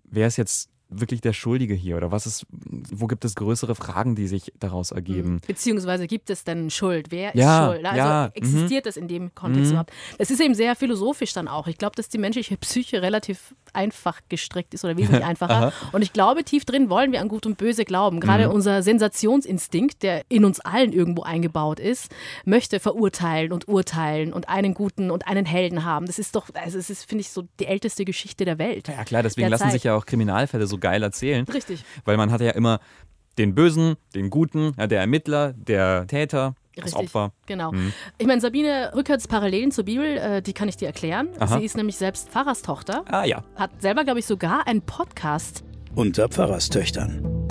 [0.05, 4.15] wer ist jetzt wirklich der Schuldige hier oder was ist, wo gibt es größere Fragen,
[4.15, 5.41] die sich daraus ergeben?
[5.47, 7.11] Beziehungsweise gibt es denn Schuld?
[7.11, 7.87] Wer Ja, ist schuld?
[7.87, 9.73] Also ja, existiert das in dem Kontext Mhm.
[9.73, 9.93] überhaupt?
[10.19, 11.67] Das ist eben sehr philosophisch dann auch.
[11.67, 15.73] Ich glaube, dass die menschliche Psyche relativ einfach gestrickt ist oder wesentlich einfacher.
[15.93, 18.21] und ich glaube, tief drin wollen wir an Gut und Böse glauben.
[18.21, 18.55] Gerade Mhm.
[18.55, 18.83] unser
[19.25, 22.11] Sensationsinstinkt, der in uns allen irgendwo eingebaut ist,
[22.45, 26.07] möchte verurteilen und urteilen und einen guten und einen Helden haben.
[26.07, 28.89] Das ist doch, also es ist, finde ich, so die älteste Geschichte der Welt.
[28.89, 31.45] Ja klar, deswegen lassen sich ja auch Kriminalfälle so geil erzählen.
[31.47, 31.85] Richtig.
[32.05, 32.81] Weil man hat ja immer
[33.39, 37.33] den Bösen, den Guten, ja, der Ermittler, der Täter, das Richtig, Opfer.
[37.47, 37.73] Genau.
[38.19, 41.29] Ich meine, Sabine Rückerts Parallelen zur Bibel, äh, die kann ich dir erklären.
[41.39, 41.59] Aha.
[41.59, 43.43] Sie ist nämlich selbst Pfarrerstochter, Ah ja.
[43.57, 45.65] hat selber, glaube ich, sogar einen Podcast.
[45.95, 47.44] Unter Pfarrerstöchtern.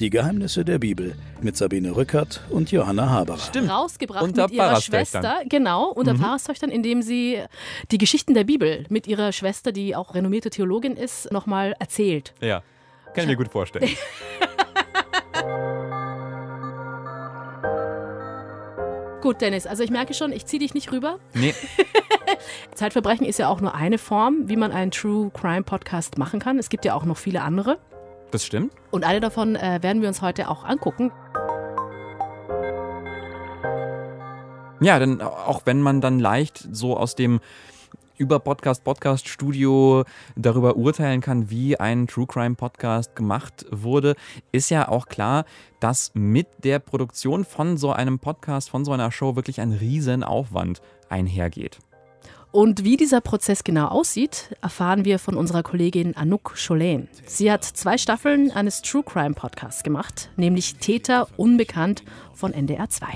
[0.00, 3.38] Die Geheimnisse der Bibel mit Sabine Rückert und Johanna Haberer.
[3.38, 3.68] Stimmt.
[3.68, 5.22] rausgebracht Unter mit ihrer Pfarrerstöchtern.
[5.24, 7.42] Schwester, genau, unter Pfarrerstöchtern, indem sie
[7.90, 12.32] die Geschichten der Bibel mit ihrer Schwester, die auch renommierte Theologin ist, nochmal erzählt.
[12.40, 12.62] Ja.
[13.12, 13.90] Kann ich mir gut vorstellen.
[19.20, 21.18] Gut, Dennis, also ich merke schon, ich ziehe dich nicht rüber.
[21.34, 21.52] Nee,
[22.74, 26.56] Zeitverbrechen ist ja auch nur eine Form, wie man einen True Crime Podcast machen kann.
[26.58, 27.78] Es gibt ja auch noch viele andere.
[28.30, 28.72] Das stimmt.
[28.90, 31.12] Und eine davon äh, werden wir uns heute auch angucken.
[34.80, 37.40] Ja, denn auch wenn man dann leicht so aus dem
[38.16, 40.04] über Podcast, Podcast Studio
[40.36, 44.14] darüber urteilen kann, wie ein True Crime Podcast gemacht wurde,
[44.52, 45.44] ist ja auch klar,
[45.80, 50.24] dass mit der Produktion von so einem Podcast, von so einer Show wirklich ein riesen
[50.24, 51.78] Aufwand einhergeht.
[52.50, 57.08] Und wie dieser Prozess genau aussieht, erfahren wir von unserer Kollegin Anouk Cholen.
[57.26, 63.06] Sie hat zwei Staffeln eines True Crime Podcasts gemacht, nämlich Täter Unbekannt von NDR 2.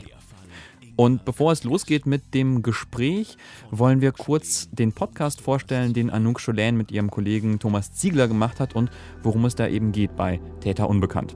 [0.97, 3.39] Und bevor es losgeht mit dem Gespräch,
[3.71, 8.61] wollen wir kurz den Podcast vorstellen, den Anouk Cholen mit ihrem Kollegen Thomas Ziegler gemacht
[8.61, 8.91] hat und
[9.23, 11.35] worum es da eben geht bei Täter Unbekannt.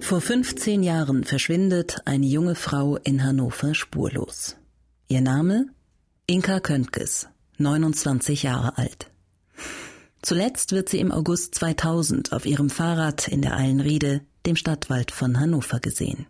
[0.00, 4.56] Vor 15 Jahren verschwindet eine junge Frau in Hannover spurlos.
[5.08, 5.66] Ihr Name?
[6.28, 7.26] Inka Köntges,
[7.58, 9.10] 29 Jahre alt.
[10.22, 15.40] Zuletzt wird sie im August 2000 auf ihrem Fahrrad in der Eilenriede, dem Stadtwald von
[15.40, 16.26] Hannover, gesehen.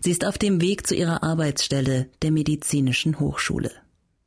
[0.00, 3.70] Sie ist auf dem Weg zu ihrer Arbeitsstelle der Medizinischen Hochschule.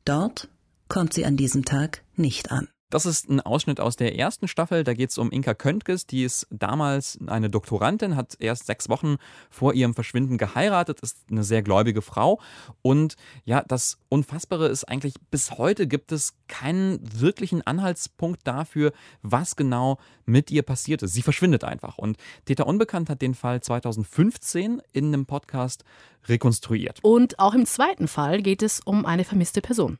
[0.04, 0.48] Dort
[0.86, 2.68] kommt sie an diesem Tag nicht an.
[2.92, 4.84] Das ist ein Ausschnitt aus der ersten Staffel.
[4.84, 6.06] Da geht es um Inka Köntges.
[6.06, 9.16] Die ist damals eine Doktorandin, hat erst sechs Wochen
[9.48, 12.38] vor ihrem Verschwinden geheiratet, ist eine sehr gläubige Frau.
[12.82, 19.56] Und ja, das Unfassbare ist eigentlich, bis heute gibt es keinen wirklichen Anhaltspunkt dafür, was
[19.56, 21.14] genau mit ihr passiert ist.
[21.14, 21.96] Sie verschwindet einfach.
[21.96, 25.82] Und Täter Unbekannt hat den Fall 2015 in einem Podcast
[26.28, 26.98] rekonstruiert.
[27.02, 29.98] Und auch im zweiten Fall geht es um eine vermisste Person.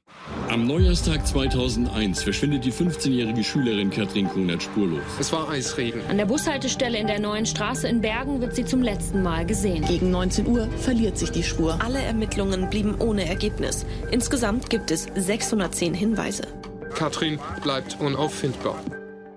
[0.49, 5.03] Am Neujahrstag 2001 verschwindet die 15-jährige Schülerin Katrin Kunert spurlos.
[5.19, 6.01] Es war Eisregen.
[6.09, 9.85] An der Bushaltestelle in der neuen Straße in Bergen wird sie zum letzten Mal gesehen.
[9.87, 11.79] Gegen 19 Uhr verliert sich die Spur.
[11.83, 13.87] Alle Ermittlungen blieben ohne Ergebnis.
[14.11, 16.47] Insgesamt gibt es 610 Hinweise.
[16.95, 18.83] Katrin bleibt unauffindbar.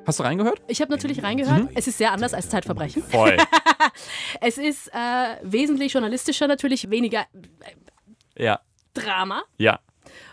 [0.06, 0.62] Hast du reingehört?
[0.68, 1.64] Ich habe natürlich reingehört.
[1.64, 1.70] Mhm.
[1.76, 3.04] Es ist sehr anders als Zeitverbrechen.
[3.04, 3.38] Voll.
[4.42, 7.26] es ist äh, wesentlich journalistischer, natürlich weniger
[8.36, 8.60] äh, ja.
[8.94, 9.44] Drama.
[9.58, 9.80] Ja.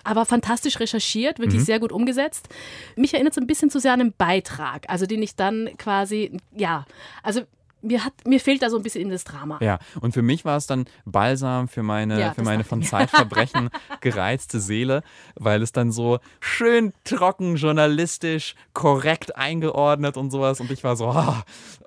[0.05, 1.65] Aber fantastisch recherchiert, wirklich mhm.
[1.65, 2.49] sehr gut umgesetzt.
[2.97, 6.37] Mich erinnert es ein bisschen zu sehr an einen Beitrag, also den ich dann quasi,
[6.55, 6.85] ja,
[7.23, 7.43] also
[7.83, 9.59] mir, hat, mir fehlt da so ein bisschen in das Drama.
[9.61, 13.71] Ja, und für mich war es dann Balsam für meine, ja, für meine von Zeitverbrechen
[14.01, 15.03] gereizte Seele,
[15.35, 20.61] weil es dann so schön trocken, journalistisch, korrekt eingeordnet und sowas.
[20.61, 21.35] Und ich war so, oh,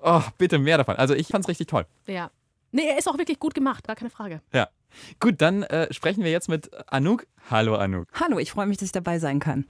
[0.02, 0.96] oh bitte mehr davon.
[0.96, 1.86] Also ich fand es richtig toll.
[2.06, 2.30] Ja.
[2.72, 4.42] Nee, er ist auch wirklich gut gemacht, gar keine Frage.
[4.52, 4.68] Ja.
[5.20, 7.26] Gut, dann äh, sprechen wir jetzt mit Anouk.
[7.50, 8.08] Hallo Anouk.
[8.14, 9.66] Hallo, ich freue mich, dass ich dabei sein kann.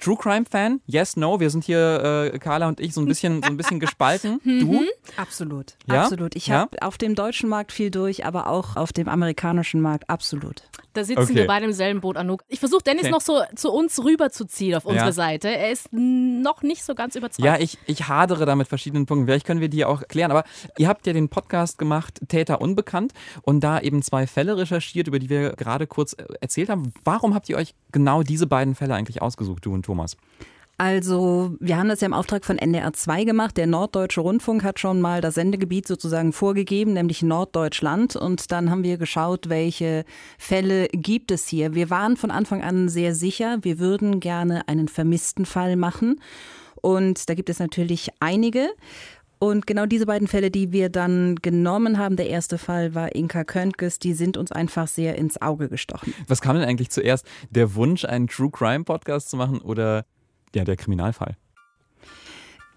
[0.00, 0.80] True Crime Fan?
[0.86, 1.40] Yes, no.
[1.40, 4.40] Wir sind hier, äh, Carla und ich, so ein bisschen, so ein bisschen gespalten.
[4.46, 4.60] Mhm.
[4.60, 4.80] Du?
[5.16, 5.74] Absolut.
[5.86, 6.02] Ja?
[6.02, 6.36] Absolut.
[6.36, 6.86] Ich habe ja?
[6.86, 10.62] auf dem deutschen Markt viel durch, aber auch auf dem amerikanischen Markt absolut.
[10.92, 11.34] Da sitzen okay.
[11.34, 12.42] wir beide im selben Boot, Anouk.
[12.48, 13.10] Ich versuche Dennis okay.
[13.10, 15.12] noch so zu uns rüberzuziehen auf unsere ja.
[15.12, 15.48] Seite.
[15.48, 17.44] Er ist noch nicht so ganz überzeugt.
[17.44, 19.26] Ja, ich, ich hadere da mit verschiedenen Punkten.
[19.26, 20.30] Vielleicht können wir die auch klären.
[20.30, 20.44] Aber
[20.78, 25.18] ihr habt ja den Podcast gemacht, Täter unbekannt, und da eben zwei Fälle recherchiert, über
[25.18, 26.94] die wir gerade kurz äh, erzählt haben.
[27.04, 30.16] Warum habt ihr euch genau diese beiden Fälle eigentlich ausgesucht, du und Thomas?
[30.78, 33.56] Also, wir haben das ja im Auftrag von NDR 2 gemacht.
[33.56, 38.14] Der Norddeutsche Rundfunk hat schon mal das Sendegebiet sozusagen vorgegeben, nämlich Norddeutschland.
[38.14, 40.04] Und dann haben wir geschaut, welche
[40.36, 41.74] Fälle gibt es hier.
[41.74, 46.20] Wir waren von Anfang an sehr sicher, wir würden gerne einen vermissten Fall machen.
[46.82, 48.68] Und da gibt es natürlich einige.
[49.38, 53.44] Und genau diese beiden Fälle, die wir dann genommen haben, der erste Fall war Inka
[53.44, 56.14] Köntges, die sind uns einfach sehr ins Auge gestochen.
[56.26, 57.26] Was kam denn eigentlich zuerst?
[57.50, 60.06] Der Wunsch, einen True Crime Podcast zu machen oder
[60.54, 61.36] ja, der Kriminalfall?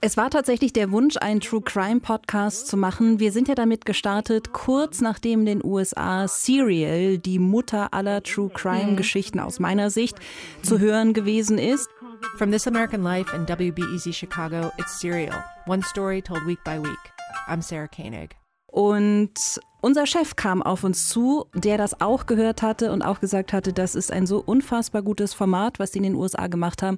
[0.02, 3.20] Es war tatsächlich der Wunsch, einen True Crime Podcast zu machen.
[3.20, 8.50] Wir sind ja damit gestartet, kurz nachdem in den USA Serial, die Mutter aller True
[8.50, 10.18] Crime Geschichten aus meiner Sicht,
[10.62, 11.90] zu hören gewesen ist.
[12.38, 15.36] From This American Life and WBEZ Chicago, it's Serial.
[15.66, 17.00] One story told week by week.
[17.48, 18.36] I'm Sarah Koenig.
[18.72, 23.52] Und unser Chef kam auf uns zu, der das auch gehört hatte und auch gesagt
[23.52, 26.98] hatte, das ist ein so unfassbar gutes Format, was sie in den USA gemacht haben.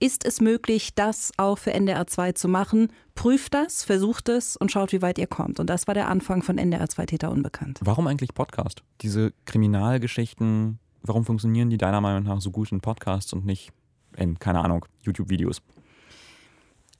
[0.00, 2.88] Ist es möglich, das auch für NDR 2 zu machen?
[3.14, 5.60] Prüft das, versucht es und schaut, wie weit ihr kommt.
[5.60, 7.78] Und das war der Anfang von NDR 2 Täter Unbekannt.
[7.82, 8.82] Warum eigentlich Podcast?
[9.00, 13.72] Diese Kriminalgeschichten, warum funktionieren die deiner Meinung nach so gut in Podcasts und nicht
[14.16, 15.62] in, keine Ahnung, YouTube-Videos?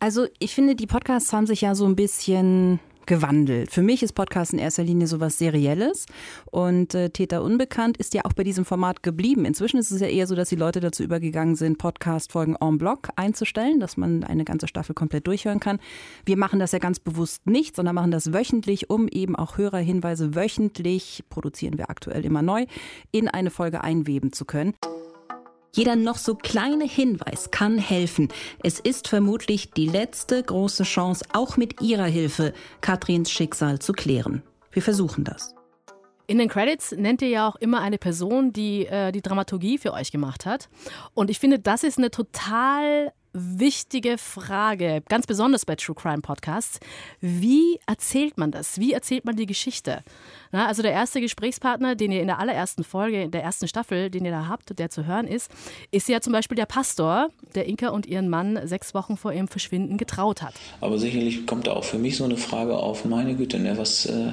[0.01, 3.71] Also ich finde, die Podcasts haben sich ja so ein bisschen gewandelt.
[3.71, 6.07] Für mich ist Podcast in erster Linie sowas Serielles
[6.51, 9.45] und äh, Täter Unbekannt ist ja auch bei diesem Format geblieben.
[9.45, 13.09] Inzwischen ist es ja eher so, dass die Leute dazu übergegangen sind, Podcast-Folgen en bloc
[13.17, 15.79] einzustellen, dass man eine ganze Staffel komplett durchhören kann.
[16.25, 20.35] Wir machen das ja ganz bewusst nicht, sondern machen das wöchentlich, um eben auch Hörerhinweise
[20.35, 22.67] wöchentlich, produzieren wir aktuell immer neu,
[23.11, 24.75] in eine Folge einweben zu können.
[25.75, 28.29] Jeder noch so kleine Hinweis kann helfen.
[28.63, 34.43] Es ist vermutlich die letzte große Chance, auch mit Ihrer Hilfe Katrins Schicksal zu klären.
[34.71, 35.55] Wir versuchen das.
[36.27, 39.95] In den Credits nennt ihr ja auch immer eine Person, die äh, die Dramaturgie für
[39.95, 40.69] euch gemacht hat.
[41.15, 46.81] Und ich finde, das ist eine total wichtige Frage, ganz besonders bei True Crime Podcasts.
[47.21, 48.79] Wie erzählt man das?
[48.79, 50.03] Wie erzählt man die Geschichte?
[50.51, 54.11] Na, also der erste Gesprächspartner, den ihr in der allerersten Folge, in der ersten Staffel,
[54.11, 55.51] den ihr da habt, der zu hören ist,
[55.91, 59.49] ist ja zum Beispiel der Pastor, der Inka und ihren Mann sechs Wochen vor ihrem
[59.49, 60.55] Verschwinden getraut hat.
[60.81, 64.07] Aber sicherlich kommt da auch für mich so eine Frage auf, meine Güte, ne, was...
[64.07, 64.33] Äh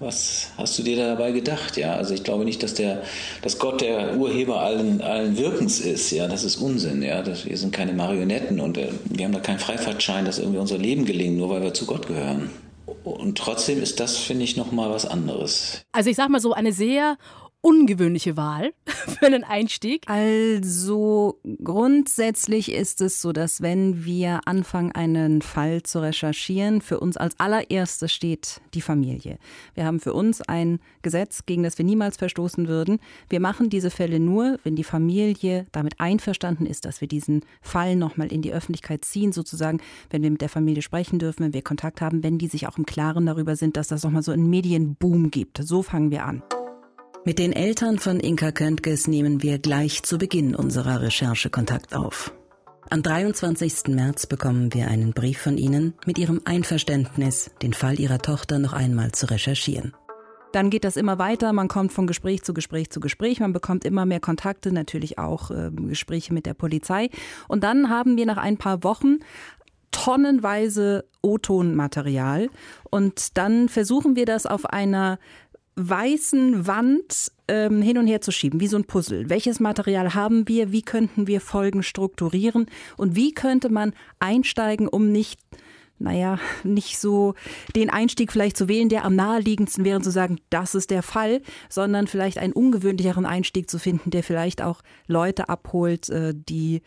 [0.00, 1.76] was hast du dir dabei gedacht?
[1.76, 3.02] Ja, also ich glaube nicht, dass der,
[3.42, 6.10] dass Gott der Urheber allen, allen Wirkens ist.
[6.10, 7.02] Ja, das ist Unsinn.
[7.02, 10.58] Ja, das, wir sind keine Marionetten und äh, wir haben da keinen Freifahrtschein, dass irgendwie
[10.58, 12.50] unser Leben gelingt, nur weil wir zu Gott gehören.
[13.04, 15.84] Und trotzdem ist das, finde ich, nochmal was anderes.
[15.92, 17.18] Also ich sag mal so, eine sehr
[17.64, 20.02] ungewöhnliche Wahl für einen Einstieg?
[20.06, 27.16] Also grundsätzlich ist es so, dass wenn wir anfangen, einen Fall zu recherchieren, für uns
[27.16, 29.38] als allererstes steht die Familie.
[29.74, 32.98] Wir haben für uns ein Gesetz, gegen das wir niemals verstoßen würden.
[33.30, 37.96] Wir machen diese Fälle nur, wenn die Familie damit einverstanden ist, dass wir diesen Fall
[37.96, 41.62] nochmal in die Öffentlichkeit ziehen, sozusagen, wenn wir mit der Familie sprechen dürfen, wenn wir
[41.62, 44.50] Kontakt haben, wenn die sich auch im Klaren darüber sind, dass das nochmal so einen
[44.50, 45.58] Medienboom gibt.
[45.62, 46.42] So fangen wir an.
[47.26, 52.34] Mit den Eltern von Inka Köntges nehmen wir gleich zu Beginn unserer Recherche Kontakt auf.
[52.90, 53.94] Am 23.
[53.94, 58.74] März bekommen wir einen Brief von Ihnen mit Ihrem Einverständnis, den Fall Ihrer Tochter noch
[58.74, 59.94] einmal zu recherchieren.
[60.52, 63.86] Dann geht das immer weiter, man kommt von Gespräch zu Gespräch zu Gespräch, man bekommt
[63.86, 67.08] immer mehr Kontakte, natürlich auch äh, Gespräche mit der Polizei.
[67.48, 69.20] Und dann haben wir nach ein paar Wochen
[69.94, 72.50] tonnenweise O-Ton-Material
[72.90, 75.18] und dann versuchen wir das auf einer
[75.76, 79.28] weißen Wand ähm, hin und her zu schieben, wie so ein Puzzle.
[79.28, 80.72] Welches Material haben wir?
[80.72, 82.66] Wie könnten wir Folgen strukturieren?
[82.96, 85.40] Und wie könnte man einsteigen, um nicht
[85.98, 87.34] naja, nicht so
[87.76, 91.40] den Einstieg vielleicht zu wählen, der am naheliegendsten wäre, zu sagen, das ist der Fall,
[91.68, 96.82] sondern vielleicht einen ungewöhnlicheren Einstieg zu finden, der vielleicht auch Leute abholt, äh, die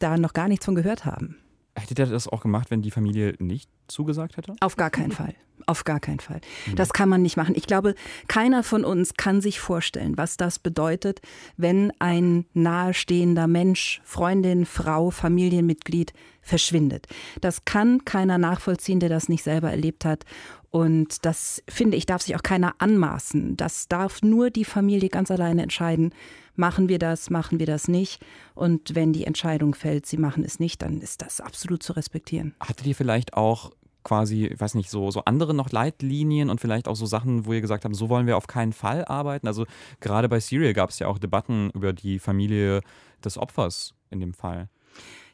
[0.00, 1.36] da noch gar nichts von gehört haben.
[1.76, 4.56] Hättet ihr das auch gemacht, wenn die Familie nicht zugesagt hätte?
[4.60, 5.34] Auf gar keinen Fall.
[5.68, 6.40] Auf gar keinen Fall.
[6.64, 6.76] Mhm.
[6.76, 7.54] Das kann man nicht machen.
[7.54, 7.94] Ich glaube,
[8.26, 11.20] keiner von uns kann sich vorstellen, was das bedeutet,
[11.58, 17.06] wenn ein nahestehender Mensch, Freundin, Frau, Familienmitglied verschwindet.
[17.42, 20.24] Das kann keiner nachvollziehen, der das nicht selber erlebt hat.
[20.70, 23.58] Und das finde ich, darf sich auch keiner anmaßen.
[23.58, 26.14] Das darf nur die Familie ganz alleine entscheiden.
[26.56, 28.24] Machen wir das, machen wir das nicht?
[28.54, 32.54] Und wenn die Entscheidung fällt, sie machen es nicht, dann ist das absolut zu respektieren.
[32.58, 33.72] Hattet ihr vielleicht auch
[34.08, 37.52] quasi, ich weiß nicht, so, so andere noch Leitlinien und vielleicht auch so Sachen, wo
[37.52, 39.46] ihr gesagt habt, so wollen wir auf keinen Fall arbeiten?
[39.46, 39.66] Also
[40.00, 42.80] gerade bei Serial gab es ja auch Debatten über die Familie
[43.22, 44.70] des Opfers in dem Fall.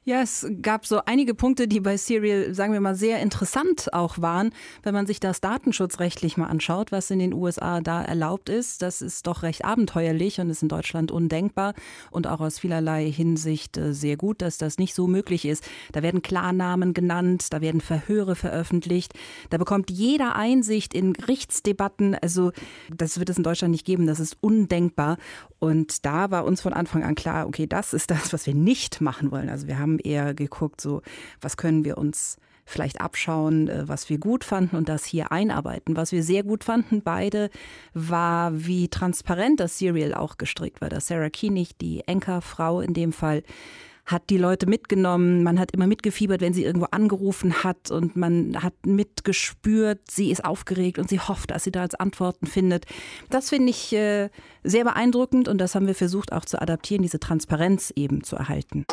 [0.07, 4.21] Ja, es gab so einige Punkte, die bei Serial, sagen wir mal, sehr interessant auch
[4.21, 4.51] waren,
[4.83, 8.83] wenn man sich das datenschutzrechtlich mal anschaut, was in den USA da erlaubt ist.
[8.83, 11.73] Das ist doch recht abenteuerlich und ist in Deutschland undenkbar
[12.11, 15.65] und auch aus vielerlei Hinsicht äh, sehr gut, dass das nicht so möglich ist.
[15.93, 19.15] Da werden Klarnamen genannt, da werden Verhöre veröffentlicht,
[19.49, 22.15] da bekommt jeder Einsicht in Gerichtsdebatten.
[22.15, 22.53] Also
[22.95, 25.17] das wird es in Deutschland nicht geben, das ist undenkbar.
[25.61, 29.01] Und da war uns von Anfang an klar, okay, das ist das, was wir nicht
[29.01, 29.49] machen wollen.
[29.49, 31.03] Also wir haben haben eher geguckt, so
[31.41, 35.97] was können wir uns vielleicht abschauen, äh, was wir gut fanden und das hier einarbeiten.
[35.97, 37.51] Was wir sehr gut fanden, beide,
[37.93, 40.89] war, wie transparent das Serial auch gestrickt war.
[40.89, 43.43] Dass Sarah Kienig, die Enkerfrau in dem Fall,
[44.07, 48.63] hat die Leute mitgenommen, man hat immer mitgefiebert, wenn sie irgendwo angerufen hat und man
[48.63, 52.85] hat mitgespürt, sie ist aufgeregt und sie hofft, dass sie da als Antworten findet.
[53.31, 54.29] Das finde ich äh,
[54.63, 58.85] sehr beeindruckend und das haben wir versucht auch zu adaptieren, diese Transparenz eben zu erhalten.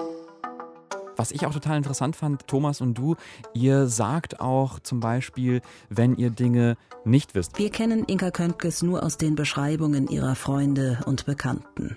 [1.17, 3.15] Was ich auch total interessant fand, Thomas und du,
[3.53, 7.57] ihr sagt auch zum Beispiel, wenn ihr Dinge nicht wisst.
[7.57, 11.95] Wir kennen Inka Köntges nur aus den Beschreibungen ihrer Freunde und Bekannten.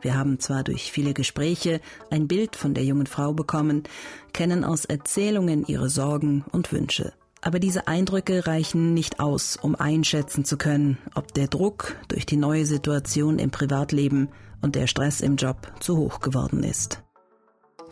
[0.00, 3.84] Wir haben zwar durch viele Gespräche ein Bild von der jungen Frau bekommen,
[4.32, 7.12] kennen aus Erzählungen ihre Sorgen und Wünsche.
[7.40, 12.36] Aber diese Eindrücke reichen nicht aus, um einschätzen zu können, ob der Druck durch die
[12.36, 14.28] neue Situation im Privatleben
[14.60, 17.02] und der Stress im Job zu hoch geworden ist.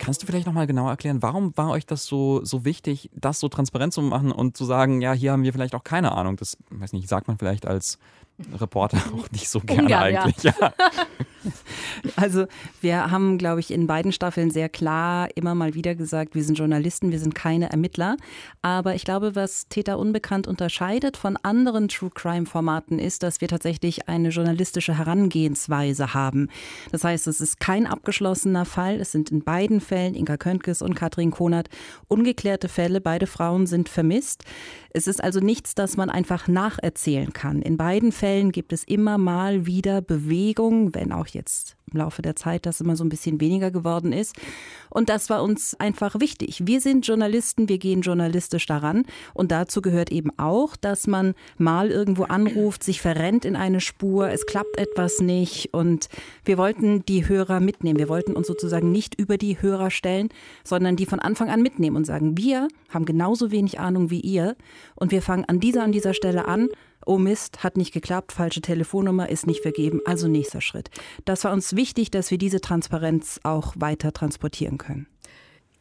[0.01, 3.49] Kannst du vielleicht nochmal genauer erklären, warum war euch das so, so wichtig, das so
[3.49, 6.37] transparent zu machen und zu sagen, ja, hier haben wir vielleicht auch keine Ahnung.
[6.37, 7.99] Das, weiß nicht, sagt man vielleicht als
[8.59, 10.41] Reporter auch nicht so gerne Ungern, eigentlich.
[10.41, 10.53] Ja.
[10.59, 10.73] ja.
[12.15, 12.45] Also
[12.81, 16.57] wir haben, glaube ich, in beiden Staffeln sehr klar immer mal wieder gesagt, wir sind
[16.57, 18.17] Journalisten, wir sind keine Ermittler.
[18.61, 24.07] Aber ich glaube, was Täter Unbekannt unterscheidet von anderen True Crime-Formaten ist, dass wir tatsächlich
[24.07, 26.49] eine journalistische Herangehensweise haben.
[26.91, 28.99] Das heißt, es ist kein abgeschlossener Fall.
[28.99, 31.69] Es sind in beiden Fällen, Inka Köntges und Katrin Konert,
[32.07, 33.01] ungeklärte Fälle.
[33.01, 34.43] Beide Frauen sind vermisst.
[34.93, 37.61] Es ist also nichts, das man einfach nacherzählen kann.
[37.61, 42.35] In beiden Fällen gibt es immer mal wieder Bewegung, wenn auch jetzt im Laufe der
[42.35, 44.35] Zeit das immer so ein bisschen weniger geworden ist.
[44.89, 46.65] Und das war uns einfach wichtig.
[46.65, 49.05] Wir sind Journalisten, wir gehen journalistisch daran.
[49.33, 54.29] Und dazu gehört eben auch, dass man mal irgendwo anruft, sich verrennt in eine Spur,
[54.29, 55.73] es klappt etwas nicht.
[55.73, 56.07] Und
[56.45, 57.99] wir wollten die Hörer mitnehmen.
[57.99, 60.29] Wir wollten uns sozusagen nicht über die Hörer stellen,
[60.63, 64.55] sondern die von Anfang an mitnehmen und sagen, wir haben genauso wenig Ahnung wie ihr.
[64.95, 66.69] Und wir fangen an dieser an dieser Stelle an
[67.05, 70.89] oh Mist, hat nicht geklappt, falsche Telefonnummer ist nicht vergeben, also nächster Schritt.
[71.25, 75.07] Das war uns wichtig, dass wir diese Transparenz auch weiter transportieren können.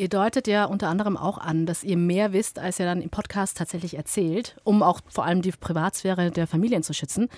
[0.01, 3.11] Ihr deutet ja unter anderem auch an, dass ihr mehr wisst, als ihr dann im
[3.11, 7.29] Podcast tatsächlich erzählt, um auch vor allem die Privatsphäre der Familien zu schützen.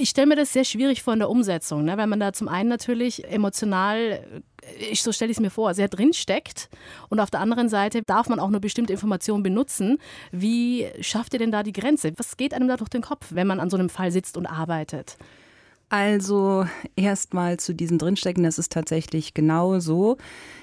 [0.00, 1.96] Ich stelle mir das sehr schwierig vor in der Umsetzung, ne?
[1.96, 3.96] weil man da zum einen natürlich emotional,
[4.62, 6.68] äh, ich, so stelle ich es mir vor, sehr drin steckt
[7.08, 9.98] und auf der anderen Seite darf man auch nur bestimmte Informationen benutzen.
[10.30, 12.12] Wie schafft ihr denn da die Grenze?
[12.16, 14.46] Was geht einem da durch den Kopf, wenn man an so einem Fall sitzt und
[14.46, 15.16] arbeitet?
[15.88, 20.16] Also erstmal zu diesem Drinstecken, das ist tatsächlich genau so.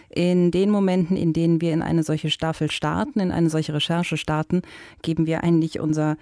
[0.09, 4.15] In den Momenten, in denen wir in eine solche Staffel starten, in eine solche Recherche
[4.15, 4.61] starten,
[5.01, 6.15] geben wir eigentlich unser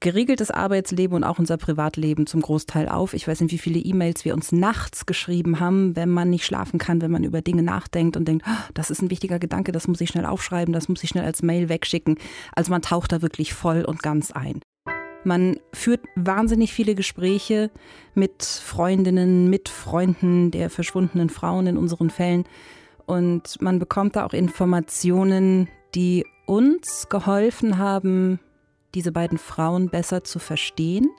[0.00, 3.12] geregeltes Arbeitsleben und auch unser Privatleben zum Großteil auf.
[3.12, 6.78] Ich weiß nicht, wie viele E-Mails wir uns nachts geschrieben haben, wenn man nicht schlafen
[6.78, 9.88] kann, wenn man über Dinge nachdenkt und denkt, oh, das ist ein wichtiger Gedanke, das
[9.88, 12.16] muss ich schnell aufschreiben, das muss ich schnell als Mail wegschicken.
[12.54, 14.60] Also man taucht da wirklich voll und ganz ein.
[15.22, 17.70] Man führt wahnsinnig viele Gespräche
[18.14, 22.44] mit Freundinnen, mit Freunden der verschwundenen Frauen in unseren Fällen.
[23.04, 28.40] Und man bekommt da auch Informationen, die uns geholfen haben,
[28.94, 31.10] diese beiden Frauen besser zu verstehen,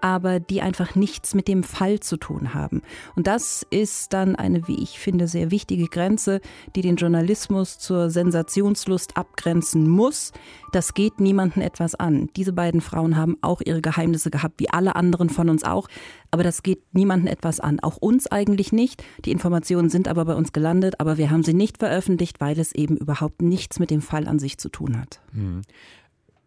[0.00, 2.82] aber die einfach nichts mit dem Fall zu tun haben.
[3.14, 6.40] Und das ist dann eine, wie ich finde, sehr wichtige Grenze,
[6.74, 10.32] die den Journalismus zur Sensationslust abgrenzen muss.
[10.72, 12.28] Das geht niemanden etwas an.
[12.36, 15.88] Diese beiden Frauen haben auch ihre Geheimnisse gehabt, wie alle anderen von uns auch.
[16.30, 17.80] Aber das geht niemanden etwas an.
[17.80, 19.02] Auch uns eigentlich nicht.
[19.24, 22.72] Die Informationen sind aber bei uns gelandet, aber wir haben sie nicht veröffentlicht, weil es
[22.74, 25.20] eben überhaupt nichts mit dem Fall an sich zu tun hat.
[25.32, 25.62] Hm.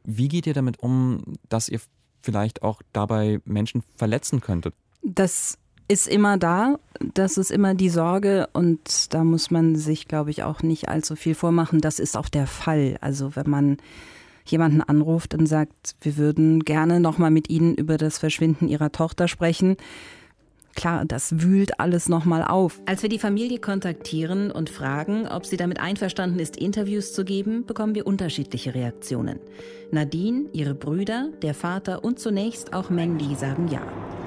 [0.03, 1.79] Wie geht ihr damit um, dass ihr
[2.21, 4.73] vielleicht auch dabei Menschen verletzen könntet?
[5.01, 6.77] Das ist immer da,
[7.15, 11.15] das ist immer die Sorge und da muss man sich, glaube ich, auch nicht allzu
[11.15, 11.81] viel vormachen.
[11.81, 12.97] Das ist auch der Fall.
[13.01, 13.77] Also wenn man
[14.45, 19.27] jemanden anruft und sagt, wir würden gerne nochmal mit Ihnen über das Verschwinden Ihrer Tochter
[19.27, 19.77] sprechen,
[20.75, 22.79] Klar, das wühlt alles nochmal auf.
[22.85, 27.65] Als wir die Familie kontaktieren und fragen, ob sie damit einverstanden ist, Interviews zu geben,
[27.65, 29.39] bekommen wir unterschiedliche Reaktionen.
[29.91, 33.81] Nadine, ihre Brüder, der Vater und zunächst auch Mandy sagen ja.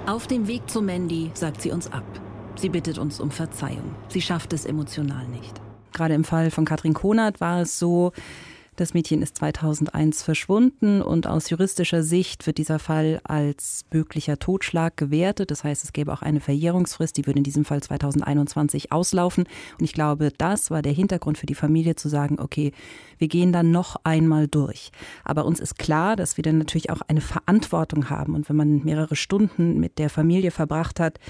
[0.06, 2.04] Auf dem Weg zu Mandy sagt sie uns ab.
[2.56, 3.94] Sie bittet uns um Verzeihung.
[4.08, 5.60] Sie schafft es emotional nicht.
[5.92, 8.12] Gerade im Fall von Katrin Konert war es so,
[8.82, 14.96] das Mädchen ist 2001 verschwunden und aus juristischer Sicht wird dieser Fall als möglicher Totschlag
[14.96, 15.52] gewertet.
[15.52, 19.44] Das heißt, es gäbe auch eine Verjährungsfrist, die würde in diesem Fall 2021 auslaufen.
[19.78, 22.72] Und ich glaube, das war der Hintergrund für die Familie zu sagen, okay,
[23.18, 24.90] wir gehen dann noch einmal durch.
[25.22, 28.34] Aber uns ist klar, dass wir dann natürlich auch eine Verantwortung haben.
[28.34, 31.20] Und wenn man mehrere Stunden mit der Familie verbracht hat,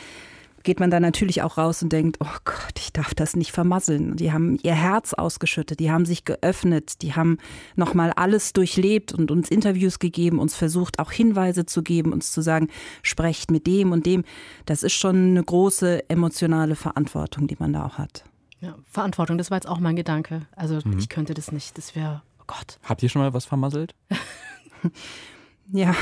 [0.63, 4.17] geht man da natürlich auch raus und denkt, oh Gott, ich darf das nicht vermasseln.
[4.17, 7.39] Die haben ihr Herz ausgeschüttet, die haben sich geöffnet, die haben
[7.77, 12.43] nochmal alles durchlebt und uns Interviews gegeben, uns versucht auch Hinweise zu geben, uns zu
[12.43, 12.69] sagen,
[13.03, 14.25] sprecht mit dem und dem.
[14.67, 18.25] Das ist schon eine große emotionale Verantwortung, die man da auch hat.
[18.61, 20.47] Ja, Verantwortung, das war jetzt auch mein Gedanke.
[20.55, 20.99] Also mhm.
[20.99, 22.79] ich könnte das nicht, das wäre, oh Gott.
[22.85, 23.95] Habt ihr schon mal was vermasselt?
[25.73, 25.95] ja,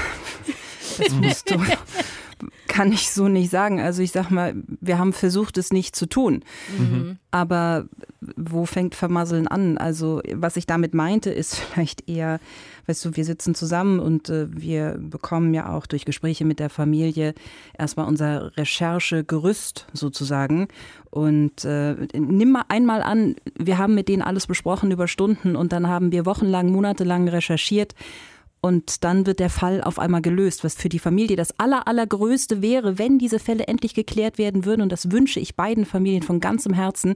[0.99, 1.57] das musst du
[2.69, 3.81] kann ich so nicht sagen.
[3.81, 6.45] Also ich sag mal, wir haben versucht, es nicht zu tun.
[6.79, 7.19] Mhm.
[7.31, 7.87] Aber
[8.37, 9.79] wo fängt Vermasseln an?
[9.79, 12.41] Also was ich damit meinte, ist vielleicht eher,
[12.87, 16.71] weißt du, wir sitzen zusammen und äh, wir bekommen ja auch durch Gespräche mit der
[16.71, 17.35] Familie
[17.79, 20.69] erstmal unser Recherchegerüst sozusagen.
[21.11, 25.73] Und äh, nimm mal einmal an, wir haben mit denen alles besprochen über Stunden und
[25.73, 27.95] dann haben wir wochenlang, monatelang recherchiert
[28.61, 32.61] und dann wird der Fall auf einmal gelöst, was für die Familie das aller, allergrößte
[32.61, 34.83] wäre, wenn diese Fälle endlich geklärt werden würden.
[34.83, 37.15] Und das wünsche ich beiden Familien von ganzem Herzen.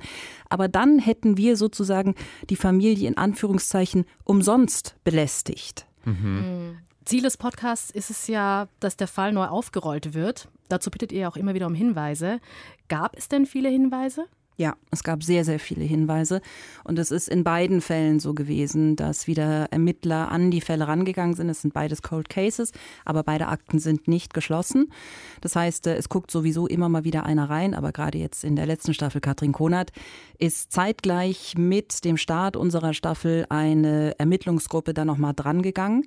[0.48, 2.14] Aber dann hätten wir sozusagen
[2.48, 5.86] die Familie in Anführungszeichen umsonst belästigt.
[6.04, 6.78] Mhm.
[7.04, 10.48] Ziel des Podcasts ist es ja, dass der Fall neu aufgerollt wird.
[10.68, 12.40] Dazu bittet ihr auch immer wieder um Hinweise.
[12.88, 14.24] Gab es denn viele Hinweise?
[14.56, 16.40] Ja, es gab sehr, sehr viele Hinweise.
[16.84, 21.34] Und es ist in beiden Fällen so gewesen, dass wieder Ermittler an die Fälle rangegangen
[21.34, 21.48] sind.
[21.48, 22.70] Es sind beides Cold Cases,
[23.04, 24.92] aber beide Akten sind nicht geschlossen.
[25.40, 27.74] Das heißt, äh, es guckt sowieso immer mal wieder einer rein.
[27.74, 29.90] Aber gerade jetzt in der letzten Staffel, Katrin Konert,
[30.38, 36.06] ist zeitgleich mit dem Start unserer Staffel eine Ermittlungsgruppe da nochmal dran gegangen.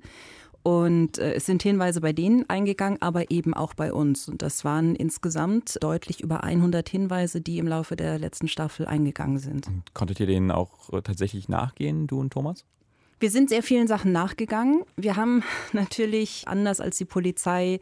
[0.67, 4.27] Und äh, es sind Hinweise bei denen eingegangen, aber eben auch bei uns.
[4.27, 9.39] Und das waren insgesamt deutlich über 100 Hinweise, die im Laufe der letzten Staffel eingegangen
[9.39, 9.65] sind.
[9.67, 12.65] Und konntet ihr denen auch äh, tatsächlich nachgehen, du und Thomas?
[13.21, 14.81] Wir sind sehr vielen Sachen nachgegangen.
[14.97, 15.41] Wir haben
[15.71, 17.79] natürlich, anders als die Polizei,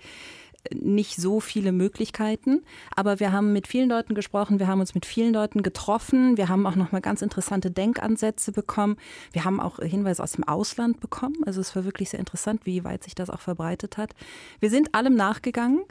[0.73, 2.63] nicht so viele Möglichkeiten.
[2.95, 6.49] Aber wir haben mit vielen Leuten gesprochen, wir haben uns mit vielen Leuten getroffen, wir
[6.49, 8.97] haben auch nochmal ganz interessante Denkansätze bekommen.
[9.31, 11.37] Wir haben auch Hinweise aus dem Ausland bekommen.
[11.45, 14.13] Also es war wirklich sehr interessant, wie weit sich das auch verbreitet hat.
[14.59, 15.83] Wir sind allem nachgegangen,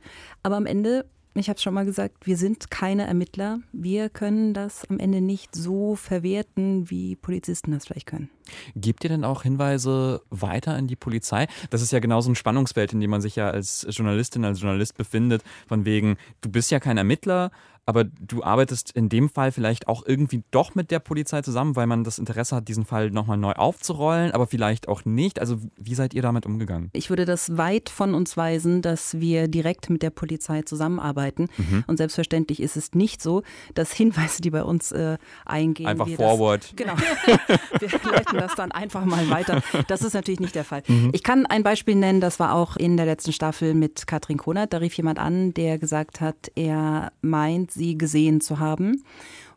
[0.43, 1.07] aber am Ende
[1.37, 3.59] ich habe schon mal gesagt, wir sind keine Ermittler.
[3.73, 8.31] Wir können das am Ende nicht so verwerten, wie Polizisten das vielleicht können.
[8.77, 11.47] Gebt ihr denn auch Hinweise weiter an die Polizei?
[11.71, 14.61] Das ist ja genau so ein Spannungsfeld, in dem man sich ja als Journalistin, als
[14.61, 17.51] Journalist befindet, von wegen, du bist ja kein Ermittler,
[17.87, 21.87] aber du arbeitest in dem Fall vielleicht auch irgendwie doch mit der Polizei zusammen, weil
[21.87, 25.39] man das Interesse hat, diesen Fall nochmal neu aufzurollen, aber vielleicht auch nicht.
[25.39, 26.91] Also wie seid ihr damit umgegangen?
[26.93, 31.49] Ich würde das weit von uns weisen, dass wir direkt mit der Polizei zusammenarbeiten.
[31.59, 31.85] Mhm.
[31.87, 33.43] Und selbstverständlich ist es nicht so,
[33.75, 36.63] dass Hinweise, die bei uns äh, eingehen, einfach forward.
[36.63, 36.95] Das, genau.
[37.79, 39.63] wir leiten das dann einfach mal weiter.
[39.89, 40.83] Das ist natürlich nicht der Fall.
[40.87, 41.11] Mhm.
[41.13, 44.73] Ich kann ein Beispiel nennen, das war auch in der letzten Staffel mit Katrin Konert.
[44.73, 49.03] Da rief jemand an, der gesagt hat, er meint, sie gesehen zu haben.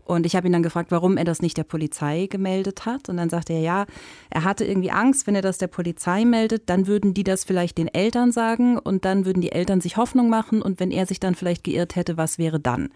[0.08, 3.10] Und ich habe ihn dann gefragt, warum er das nicht der Polizei gemeldet hat.
[3.10, 3.86] Und dann sagte er, ja,
[4.30, 7.78] er hatte irgendwie Angst, wenn er das der Polizei meldet, dann würden die das vielleicht
[7.78, 10.62] den Eltern sagen und dann würden die Eltern sich Hoffnung machen.
[10.62, 12.90] Und wenn er sich dann vielleicht geirrt hätte, was wäre dann?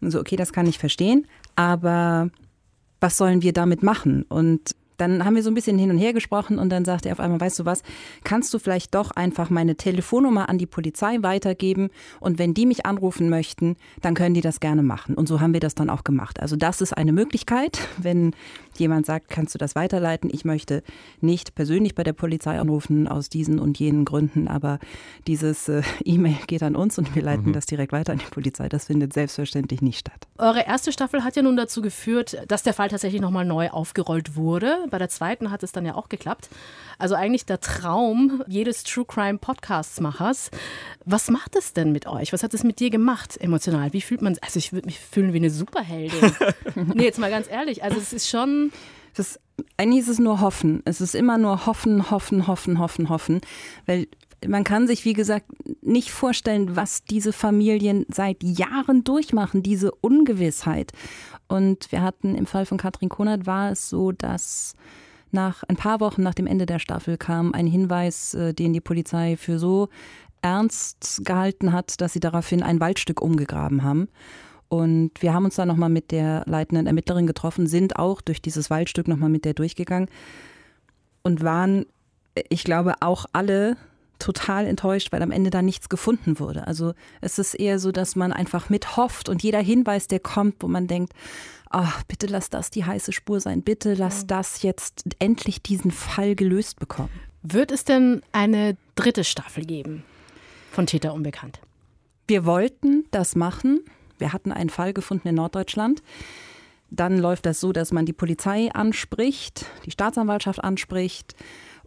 [0.00, 1.26] Und so, okay, das kann ich verstehen.
[1.56, 2.30] Aber
[3.00, 4.22] was sollen wir damit machen?
[4.22, 7.12] Und dann haben wir so ein bisschen hin und her gesprochen und dann sagte er
[7.12, 7.82] auf einmal, weißt du was,
[8.24, 11.88] kannst du vielleicht doch einfach meine Telefonnummer an die Polizei weitergeben
[12.20, 15.14] und wenn die mich anrufen möchten, dann können die das gerne machen.
[15.14, 16.40] Und so haben wir das dann auch gemacht.
[16.40, 18.34] Also das ist eine Möglichkeit, wenn
[18.76, 20.30] jemand sagt, kannst du das weiterleiten?
[20.32, 20.82] Ich möchte
[21.20, 24.78] nicht persönlich bei der Polizei anrufen aus diesen und jenen Gründen, aber
[25.26, 27.52] dieses äh, E-Mail geht an uns und wir leiten mhm.
[27.52, 28.68] das direkt weiter an die Polizei.
[28.68, 30.26] Das findet selbstverständlich nicht statt.
[30.38, 34.36] Eure erste Staffel hat ja nun dazu geführt, dass der Fall tatsächlich nochmal neu aufgerollt
[34.36, 34.87] wurde.
[34.90, 36.48] Bei der zweiten hat es dann ja auch geklappt.
[36.98, 40.50] Also eigentlich der Traum jedes True Crime Podcasts Machers.
[41.04, 42.32] Was macht es denn mit euch?
[42.32, 43.92] Was hat es mit dir gemacht emotional?
[43.92, 44.42] Wie fühlt man es?
[44.42, 46.32] Also ich würde mich fühlen wie eine Superheldin.
[46.74, 47.82] nee, jetzt mal ganz ehrlich.
[47.82, 48.72] Also es ist schon
[49.14, 49.40] das,
[49.76, 50.82] eigentlich ist es nur Hoffen.
[50.84, 53.40] Es ist immer nur Hoffen, Hoffen, Hoffen, Hoffen, Hoffen.
[53.86, 54.06] Weil
[54.46, 55.46] man kann sich, wie gesagt,
[55.82, 60.92] nicht vorstellen, was diese Familien seit Jahren durchmachen, diese Ungewissheit.
[61.48, 64.74] Und wir hatten im Fall von Katrin Konert war es so, dass
[65.30, 68.80] nach ein paar Wochen nach dem Ende der Staffel kam ein Hinweis, äh, den die
[68.80, 69.88] Polizei für so
[70.40, 74.08] ernst gehalten hat, dass sie daraufhin ein Waldstück umgegraben haben.
[74.68, 78.70] Und wir haben uns dann nochmal mit der leitenden Ermittlerin getroffen, sind auch durch dieses
[78.70, 80.08] Waldstück nochmal mit der durchgegangen
[81.22, 81.86] und waren,
[82.50, 83.76] ich glaube, auch alle
[84.18, 86.66] total enttäuscht, weil am Ende da nichts gefunden wurde.
[86.66, 90.68] Also es ist eher so, dass man einfach mithofft und jeder Hinweis, der kommt, wo
[90.68, 91.12] man denkt,
[91.70, 96.34] ach, bitte lass das die heiße Spur sein, bitte lass das jetzt endlich diesen Fall
[96.34, 97.10] gelöst bekommen.
[97.42, 100.04] Wird es denn eine dritte Staffel geben
[100.72, 101.60] von Täter Unbekannt?
[102.26, 103.80] Wir wollten das machen.
[104.18, 106.02] Wir hatten einen Fall gefunden in Norddeutschland.
[106.90, 111.34] Dann läuft das so, dass man die Polizei anspricht, die Staatsanwaltschaft anspricht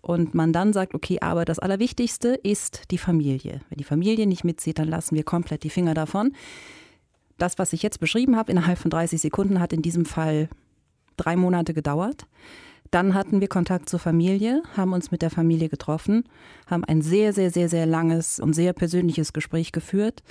[0.01, 3.61] und man dann sagt, okay, aber das Allerwichtigste ist die Familie.
[3.69, 6.33] Wenn die Familie nicht mitzieht, dann lassen wir komplett die Finger davon.
[7.37, 10.49] Das, was ich jetzt beschrieben habe, innerhalb von 30 Sekunden, hat in diesem Fall
[11.17, 12.25] drei Monate gedauert.
[12.89, 16.25] Dann hatten wir Kontakt zur Familie, haben uns mit der Familie getroffen,
[16.67, 20.23] haben ein sehr, sehr, sehr, sehr langes und sehr persönliches Gespräch geführt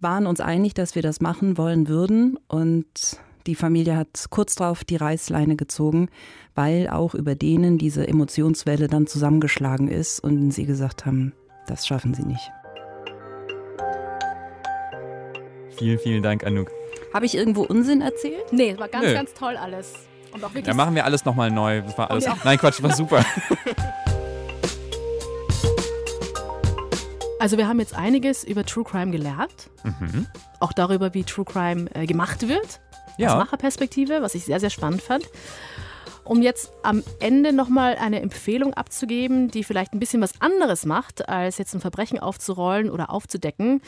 [0.00, 4.84] waren uns einig, dass wir das machen wollen würden und die Familie hat kurz darauf
[4.84, 6.08] die Reißleine gezogen,
[6.54, 11.32] weil auch über denen diese Emotionswelle dann zusammengeschlagen ist und sie gesagt haben,
[11.66, 12.50] das schaffen sie nicht.
[15.78, 16.70] Vielen, vielen Dank, Anouk.
[17.12, 18.52] Habe ich irgendwo Unsinn erzählt?
[18.52, 19.14] Nee, war ganz, Nö.
[19.14, 19.92] ganz toll alles.
[20.32, 20.66] Und auch wirklich.
[20.66, 21.82] Ja, machen wir alles nochmal neu.
[21.82, 22.26] Das war alles.
[22.44, 23.24] Nein, Quatsch, war super.
[27.38, 29.70] Also wir haben jetzt einiges über True Crime gelernt.
[29.84, 30.26] Mhm.
[30.58, 32.80] Auch darüber, wie True Crime äh, gemacht wird.
[33.18, 33.32] Ja.
[33.32, 35.28] Aus Macherperspektive, was ich sehr, sehr spannend fand.
[36.24, 41.28] Um jetzt am Ende nochmal eine Empfehlung abzugeben, die vielleicht ein bisschen was anderes macht,
[41.28, 43.80] als jetzt ein Verbrechen aufzurollen oder aufzudecken,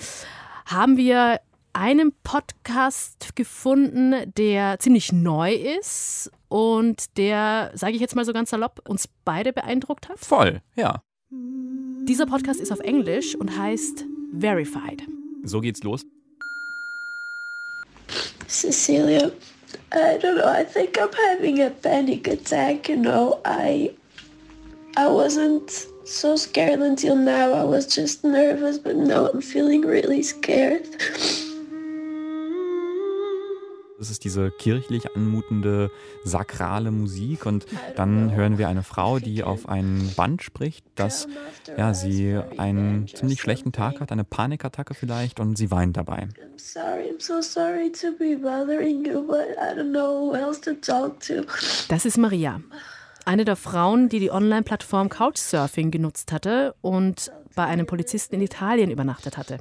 [0.64, 1.40] haben wir
[1.72, 8.50] einen Podcast gefunden, der ziemlich neu ist und der, sage ich jetzt mal so ganz
[8.50, 10.18] salopp, uns beide beeindruckt hat.
[10.18, 11.02] Voll, ja.
[11.30, 14.06] Dieser Podcast ist auf Englisch und heißt
[14.38, 15.02] Verified.
[15.42, 16.04] So geht's los.
[18.46, 19.32] Cecilia,
[19.92, 20.48] I don't know.
[20.48, 22.88] I think I'm having a panic attack.
[22.88, 23.94] You know, I
[24.96, 25.70] I wasn't
[26.04, 27.52] so scared until now.
[27.52, 30.86] I was just nervous, but now I'm feeling really scared.
[33.98, 35.90] Das ist diese kirchlich anmutende,
[36.22, 37.46] sakrale Musik.
[37.46, 41.26] Und dann hören wir eine Frau, die auf ein Band spricht, dass
[41.76, 46.28] ja, sie einen ziemlich schlechten Tag hat, eine Panikattacke vielleicht, und sie weint dabei.
[51.88, 52.60] Das ist Maria.
[53.24, 58.92] Eine der Frauen, die die Online-Plattform Couchsurfing genutzt hatte und bei einem Polizisten in Italien
[58.92, 59.58] übernachtet hatte.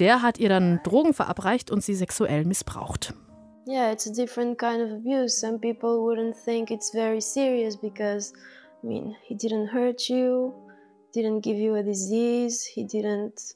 [0.00, 3.14] Der hat ihr dann Drogen verabreicht und sie sexuell missbraucht.
[3.66, 5.38] Yeah, it's a different kind of abuse.
[5.38, 8.32] Some people wouldn't think it's very serious because,
[8.82, 10.54] I mean, he didn't hurt you,
[11.12, 13.54] didn't give you a disease, he didn't.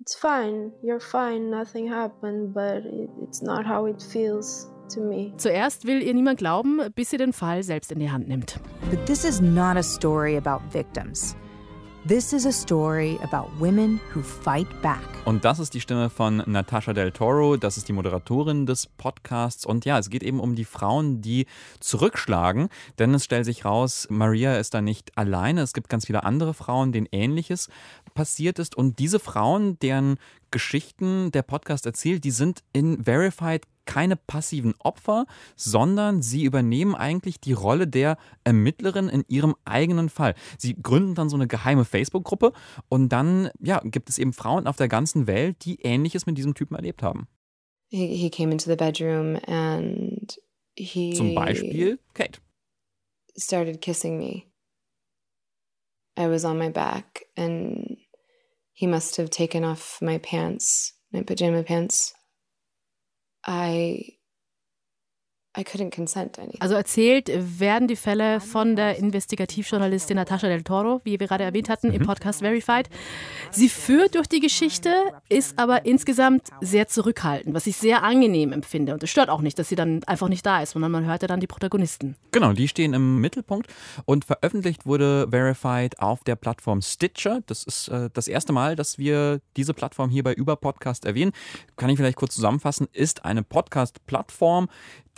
[0.00, 4.68] It's fine, you're fine, nothing happened, but it, it's not how it feels.
[4.94, 5.34] To me.
[5.36, 8.58] Zuerst will ihr niemand glauben, bis sie den Fall selbst in die Hand nimmt.
[8.88, 11.36] But this is not a story about victims.
[12.08, 15.02] This is a story about women who fight back.
[15.26, 19.66] Und das ist die Stimme von Natasha Del Toro, das ist die Moderatorin des Podcasts.
[19.66, 21.44] Und ja, es geht eben um die Frauen, die
[21.80, 25.60] zurückschlagen, denn es stellt sich raus, Maria ist da nicht alleine.
[25.60, 27.68] Es gibt ganz viele andere Frauen, denen ähnliches
[28.14, 28.74] passiert ist.
[28.74, 30.16] Und diese Frauen, deren
[30.50, 35.24] Geschichten der Podcast erzählt, die sind in Verified keine passiven Opfer,
[35.56, 40.34] sondern sie übernehmen eigentlich die Rolle der Ermittlerin in ihrem eigenen Fall.
[40.58, 42.52] Sie gründen dann so eine geheime Facebook-Gruppe
[42.90, 46.54] und dann ja, gibt es eben Frauen auf der ganzen Welt, die Ähnliches mit diesem
[46.54, 47.28] Typen erlebt haben.
[47.88, 50.38] He, he came into the bedroom and
[50.76, 51.14] he...
[51.14, 52.40] Zum Beispiel Kate.
[53.38, 54.48] started kissing me.
[56.14, 57.96] I was on my back and
[58.74, 62.12] he must have taken off my pants, my pajama pants.
[63.48, 64.17] I
[66.60, 71.68] Also erzählt werden die Fälle von der Investigativjournalistin Natascha del Toro, wie wir gerade erwähnt
[71.68, 71.94] hatten, mhm.
[71.94, 72.88] im Podcast Verified.
[73.50, 74.90] Sie führt durch die Geschichte,
[75.28, 78.92] ist aber insgesamt sehr zurückhaltend, was ich sehr angenehm empfinde.
[78.92, 81.22] Und es stört auch nicht, dass sie dann einfach nicht da ist, sondern man hört
[81.22, 82.16] ja dann die Protagonisten.
[82.32, 83.68] Genau, die stehen im Mittelpunkt
[84.04, 87.40] und veröffentlicht wurde Verified auf der Plattform Stitcher.
[87.46, 91.32] Das ist äh, das erste Mal, dass wir diese Plattform hier bei Über Podcast erwähnen.
[91.76, 94.68] Kann ich vielleicht kurz zusammenfassen, ist eine Podcast-Plattform,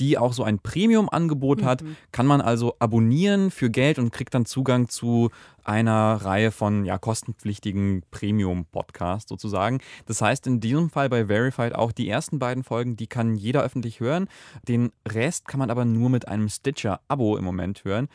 [0.00, 1.96] die auch so ein Premium-Angebot hat, mhm.
[2.10, 5.30] kann man also abonnieren für Geld und kriegt dann Zugang zu
[5.62, 9.78] einer Reihe von ja, kostenpflichtigen Premium-Podcasts sozusagen.
[10.06, 13.62] Das heißt in diesem Fall bei Verified auch die ersten beiden Folgen, die kann jeder
[13.62, 14.28] öffentlich hören.
[14.66, 18.08] Den Rest kann man aber nur mit einem Stitcher-Abo im Moment hören.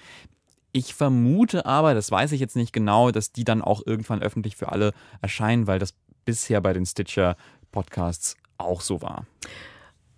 [0.72, 4.58] Ich vermute aber, das weiß ich jetzt nicht genau, dass die dann auch irgendwann öffentlich
[4.58, 5.94] für alle erscheinen, weil das
[6.26, 9.26] bisher bei den Stitcher-Podcasts auch so war.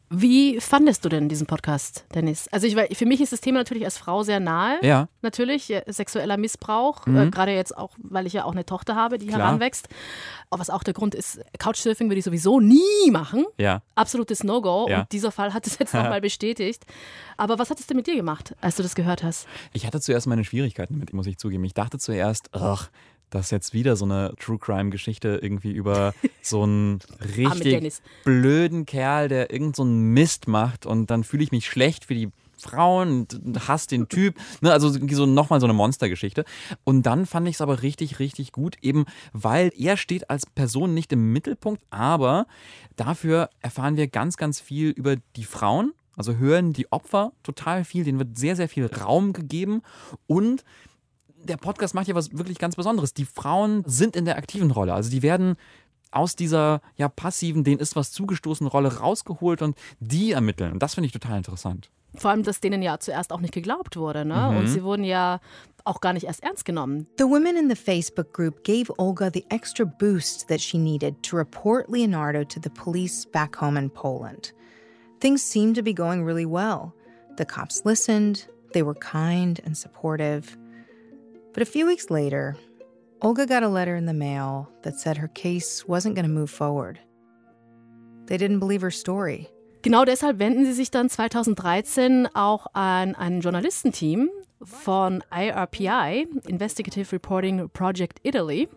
[0.10, 2.48] Wie fandest du denn diesen Podcast, Dennis?
[2.50, 4.80] Also ich, für mich ist das Thema natürlich als Frau sehr nahe.
[4.82, 5.10] Ja.
[5.22, 7.06] Natürlich, sexueller Missbrauch.
[7.06, 7.18] Mhm.
[7.18, 9.40] Äh, Gerade jetzt auch, weil ich ja auch eine Tochter habe, die Klar.
[9.40, 9.90] heranwächst.
[10.50, 13.46] Aber was auch der Grund ist, Couchsurfing würde ich sowieso nie machen.
[13.58, 13.82] Ja.
[13.96, 14.88] Absolutes No-Go.
[14.90, 15.02] Ja.
[15.02, 16.86] Und dieser Fall hat es jetzt nochmal bestätigt.
[17.36, 19.46] Aber was hat es denn mit dir gemacht, als du das gehört hast?
[19.74, 21.66] Ich hatte zuerst meine Schwierigkeiten damit, muss ich zugeben.
[21.66, 22.90] Ich dachte zuerst, ach,
[23.30, 27.00] dass jetzt wieder so eine True Crime Geschichte irgendwie über so einen
[27.38, 32.06] richtig blöden Kerl, der irgend so einen Mist macht und dann fühle ich mich schlecht
[32.06, 34.36] für die Frauen und hasse den Typ.
[34.62, 36.46] Ne, also so nochmal so eine Monstergeschichte.
[36.84, 40.94] Und dann fand ich es aber richtig, richtig gut, eben weil er steht als Person
[40.94, 42.48] nicht im Mittelpunkt, aber
[42.96, 45.94] dafür erfahren wir ganz, ganz viel über die Frauen.
[46.16, 49.84] Also hören die Opfer total viel, denen wird sehr, sehr viel Raum gegeben
[50.26, 50.64] und
[51.44, 53.14] der Podcast macht ja was wirklich ganz Besonderes.
[53.14, 54.94] Die Frauen sind in der aktiven Rolle.
[54.94, 55.56] Also die werden
[56.12, 60.74] aus dieser ja passiven, denen ist was zugestoßen Rolle rausgeholt und die ermitteln.
[60.74, 61.90] Und das finde ich total interessant.
[62.16, 64.50] Vor allem, dass denen ja zuerst auch nicht geglaubt wurde, ne?
[64.52, 64.58] Mhm.
[64.58, 65.40] Und sie wurden ja
[65.84, 67.08] auch gar nicht erst ernst genommen.
[67.18, 71.38] The women in the Facebook group gave Olga the extra boost that she needed to
[71.38, 74.54] report Leonardo to the police back home in Poland.
[75.20, 76.94] Things seemed to be going really well.
[77.38, 80.58] The cops listened, they were kind and supportive.
[81.58, 82.56] But a few weeks later,
[83.20, 86.52] Olga got a letter in the mail that said her case wasn't going to move
[86.52, 87.00] forward.
[88.28, 89.50] They didn't believe her story.
[89.82, 94.30] Genau deshalb wenden sie sich dann 2013 auch an ein Journalistenteam
[94.62, 98.70] von IRPI, Investigative Reporting Project Italy.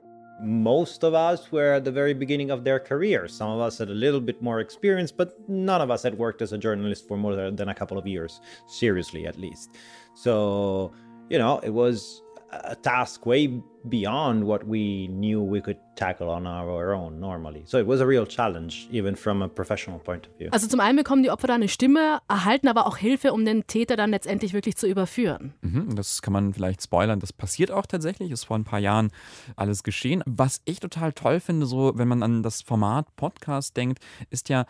[0.42, 3.28] Most of us were at the very beginning of their career.
[3.28, 6.40] Some of us had a little bit more experience, but none of us had worked
[6.40, 9.68] as a journalist for more than a couple of years, seriously at least.
[10.14, 10.92] So,
[11.28, 12.22] you know, it was
[12.52, 17.62] a task way beyond what we knew we could tackle on our own normally.
[17.64, 20.48] So it was a real challenge, even from a professional point of view.
[20.50, 23.66] Also zum einen bekommen die Opfer da eine Stimme, erhalten aber auch Hilfe, um den
[23.66, 25.54] Täter dann letztendlich wirklich zu überführen.
[25.62, 27.20] Mhm, das kann man vielleicht spoilern.
[27.20, 28.30] Das passiert auch tatsächlich.
[28.30, 29.10] Ist vor ein paar Jahren
[29.56, 30.22] alles geschehen.
[30.26, 34.66] Was ich total toll finde, so wenn man an das Format Podcast denkt, ist ja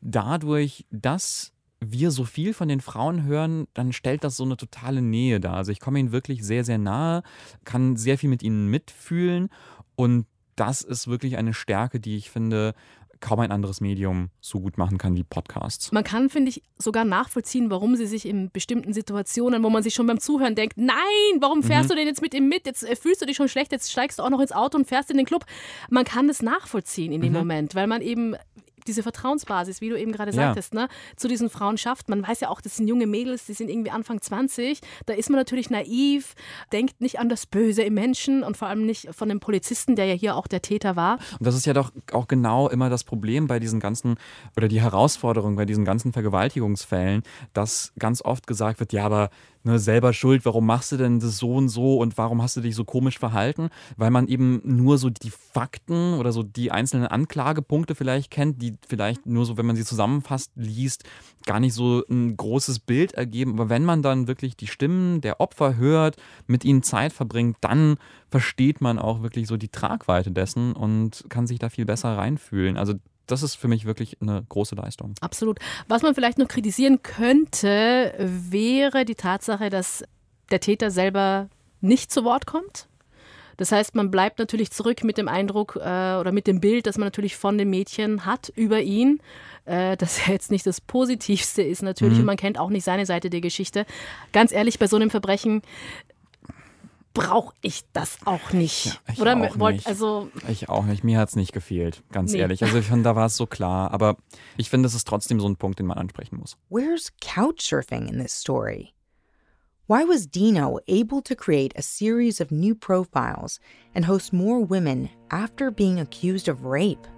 [0.00, 5.02] dadurch, dass wir so viel von den Frauen hören, dann stellt das so eine totale
[5.02, 5.54] Nähe dar.
[5.54, 7.22] Also ich komme ihnen wirklich sehr, sehr nahe,
[7.64, 9.48] kann sehr viel mit ihnen mitfühlen
[9.96, 10.26] und
[10.56, 12.74] das ist wirklich eine Stärke, die ich finde,
[13.20, 15.92] kaum ein anderes Medium so gut machen kann wie Podcasts.
[15.92, 19.94] Man kann, finde ich, sogar nachvollziehen, warum sie sich in bestimmten Situationen, wo man sich
[19.94, 20.96] schon beim Zuhören denkt, nein,
[21.38, 21.88] warum fährst mhm.
[21.90, 22.66] du denn jetzt mit ihm mit?
[22.66, 24.86] Jetzt äh, fühlst du dich schon schlecht, jetzt steigst du auch noch ins Auto und
[24.86, 25.44] fährst in den Club.
[25.90, 27.38] Man kann es nachvollziehen in dem mhm.
[27.38, 28.36] Moment, weil man eben
[28.86, 30.82] diese Vertrauensbasis, wie du eben gerade sagtest, ja.
[30.82, 32.08] ne, zu diesen Frauen schafft.
[32.08, 34.80] Man weiß ja auch, das sind junge Mädels, die sind irgendwie Anfang 20.
[35.06, 36.34] Da ist man natürlich naiv,
[36.72, 40.06] denkt nicht an das Böse im Menschen und vor allem nicht von dem Polizisten, der
[40.06, 41.18] ja hier auch der Täter war.
[41.38, 44.16] Und das ist ja doch auch genau immer das Problem bei diesen ganzen
[44.56, 47.22] oder die Herausforderung bei diesen ganzen Vergewaltigungsfällen,
[47.52, 49.30] dass ganz oft gesagt wird, ja, aber
[49.64, 52.60] ne, selber schuld, warum machst du denn das so und so und warum hast du
[52.60, 53.68] dich so komisch verhalten?
[53.96, 58.74] Weil man eben nur so die Fakten oder so die einzelnen Anklagepunkte vielleicht kennt, die
[58.88, 61.04] vielleicht nur so, wenn man sie zusammenfasst, liest,
[61.46, 63.54] gar nicht so ein großes Bild ergeben.
[63.54, 67.96] Aber wenn man dann wirklich die Stimmen der Opfer hört, mit ihnen Zeit verbringt, dann
[68.30, 72.76] versteht man auch wirklich so die Tragweite dessen und kann sich da viel besser reinfühlen.
[72.76, 72.94] Also
[73.26, 75.14] das ist für mich wirklich eine große Leistung.
[75.20, 75.58] Absolut.
[75.88, 80.04] Was man vielleicht noch kritisieren könnte, wäre die Tatsache, dass
[80.50, 81.48] der Täter selber
[81.80, 82.88] nicht zu Wort kommt
[83.56, 85.80] Das heißt, man bleibt natürlich zurück mit dem Eindruck äh,
[86.16, 89.20] oder mit dem Bild, das man natürlich von dem Mädchen hat über ihn,
[89.64, 92.20] äh, dass er jetzt nicht das Positivste ist natürlich mhm.
[92.20, 93.86] und man kennt auch nicht seine Seite der Geschichte.
[94.32, 95.62] Ganz ehrlich, bei so einem Verbrechen
[97.12, 98.86] brauche ich das auch nicht.
[98.86, 99.86] Ja, ich Oder auch wollt, nicht.
[99.86, 101.04] also ich auch nicht.
[101.04, 102.38] Mir hat es nicht gefehlt, ganz nee.
[102.38, 102.62] ehrlich.
[102.62, 103.92] Also ich finde, da war es so klar.
[103.92, 104.16] Aber
[104.56, 106.56] ich finde, es ist trotzdem so ein Punkt, den man ansprechen muss.
[106.68, 108.94] Where's Couchsurfing in this story?
[109.88, 113.58] Why was Dino able to create a series of new profiles
[113.92, 117.08] and host more women after being accused of rape?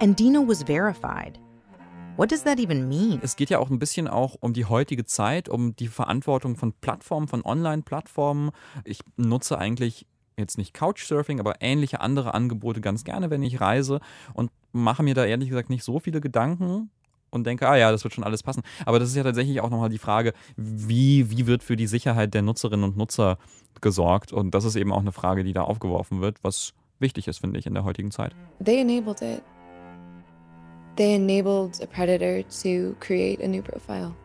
[0.00, 1.38] And Dino was verified.
[2.16, 3.20] What does that even mean?
[3.22, 6.72] Es geht ja auch ein bisschen auch um die heutige Zeit, um die Verantwortung von
[6.72, 8.52] Plattformen, von Online-Plattformen.
[8.84, 10.06] Ich nutze eigentlich
[10.38, 14.00] jetzt nicht Couchsurfing, aber ähnliche andere Angebote ganz gerne, wenn ich reise
[14.32, 16.90] und mache mir da ehrlich gesagt nicht so viele Gedanken
[17.28, 18.62] und denke, ah ja, das wird schon alles passen.
[18.86, 22.32] Aber das ist ja tatsächlich auch nochmal die Frage, wie, wie wird für die Sicherheit
[22.32, 23.36] der Nutzerinnen und Nutzer
[23.82, 24.32] gesorgt?
[24.32, 27.58] Und das ist eben auch eine Frage, die da aufgeworfen wird, was wichtig ist, finde
[27.58, 28.34] ich, in der heutigen Zeit.
[28.64, 29.42] They enabled it.
[30.96, 34.16] They enabled a predator to create a new profile.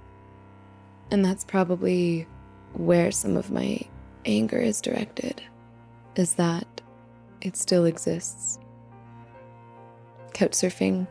[1.11, 2.27] And that's probably
[2.73, 3.81] where some of my
[4.25, 5.41] anger is directed,
[6.15, 6.65] is that
[7.41, 8.57] it still exists.
[10.33, 11.07] Couchsurfing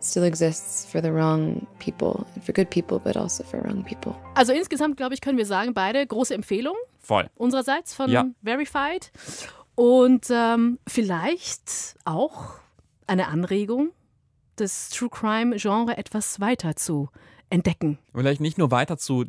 [0.00, 4.16] still exists for the wrong people and for good people, but also for wrong people.
[4.36, 6.76] Also insgesamt, glaube ich, können wir sagen, beide große Empfehlung.
[7.00, 7.28] Voll.
[7.36, 8.26] Unsererseits von ja.
[8.42, 9.10] Verified.
[9.74, 12.54] Und ähm, vielleicht auch
[13.06, 13.90] eine Anregung
[14.56, 17.08] das True Crime Genre etwas weiter zu
[17.50, 17.98] entdecken.
[18.14, 19.24] Vielleicht nicht nur weiter zu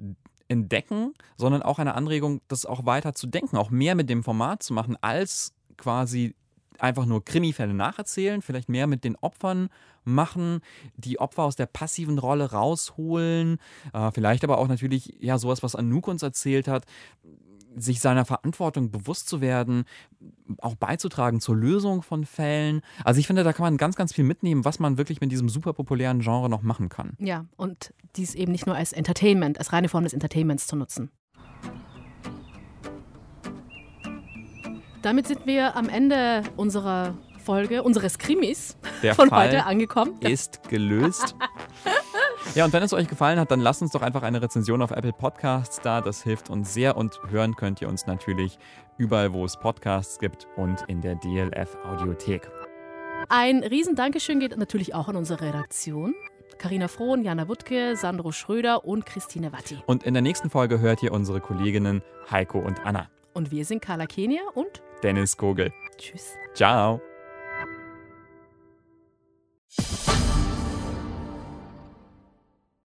[0.47, 4.63] entdecken, sondern auch eine Anregung, das auch weiter zu denken, auch mehr mit dem Format
[4.63, 6.35] zu machen, als quasi
[6.79, 9.69] einfach nur Krimifälle nacherzählen, vielleicht mehr mit den Opfern
[10.03, 10.61] machen,
[10.95, 13.57] die Opfer aus der passiven Rolle rausholen,
[13.93, 16.85] äh, vielleicht aber auch natürlich ja sowas, was Anouk uns erzählt hat,
[17.77, 19.85] sich seiner Verantwortung bewusst zu werden,
[20.59, 22.81] auch beizutragen zur Lösung von Fällen.
[23.03, 25.49] Also ich finde, da kann man ganz, ganz viel mitnehmen, was man wirklich mit diesem
[25.49, 27.13] super populären Genre noch machen kann.
[27.19, 31.11] Ja, und dies eben nicht nur als Entertainment, als reine Form des Entertainments zu nutzen.
[35.01, 37.13] Damit sind wir am Ende unserer
[37.47, 40.15] Folge, unseres Krimis Der von Fall heute angekommen.
[40.19, 41.33] Ist gelöst.
[42.55, 44.91] Ja, und wenn es euch gefallen hat, dann lasst uns doch einfach eine Rezension auf
[44.91, 46.01] Apple Podcasts da.
[46.01, 48.59] Das hilft uns sehr und hören könnt ihr uns natürlich
[48.97, 52.49] überall, wo es Podcasts gibt und in der DLF Audiothek.
[53.29, 56.15] Ein Riesendankeschön geht natürlich auch an unsere Redaktion.
[56.57, 59.77] Karina Frohn, Jana Wuttke, Sandro Schröder und Christine Watti.
[59.85, 63.07] Und in der nächsten Folge hört ihr unsere Kolleginnen Heiko und Anna.
[63.33, 65.71] Und wir sind Carla Kenia und Dennis Kogel.
[65.97, 66.33] Tschüss.
[66.53, 66.99] Ciao.
[69.75, 70.16] you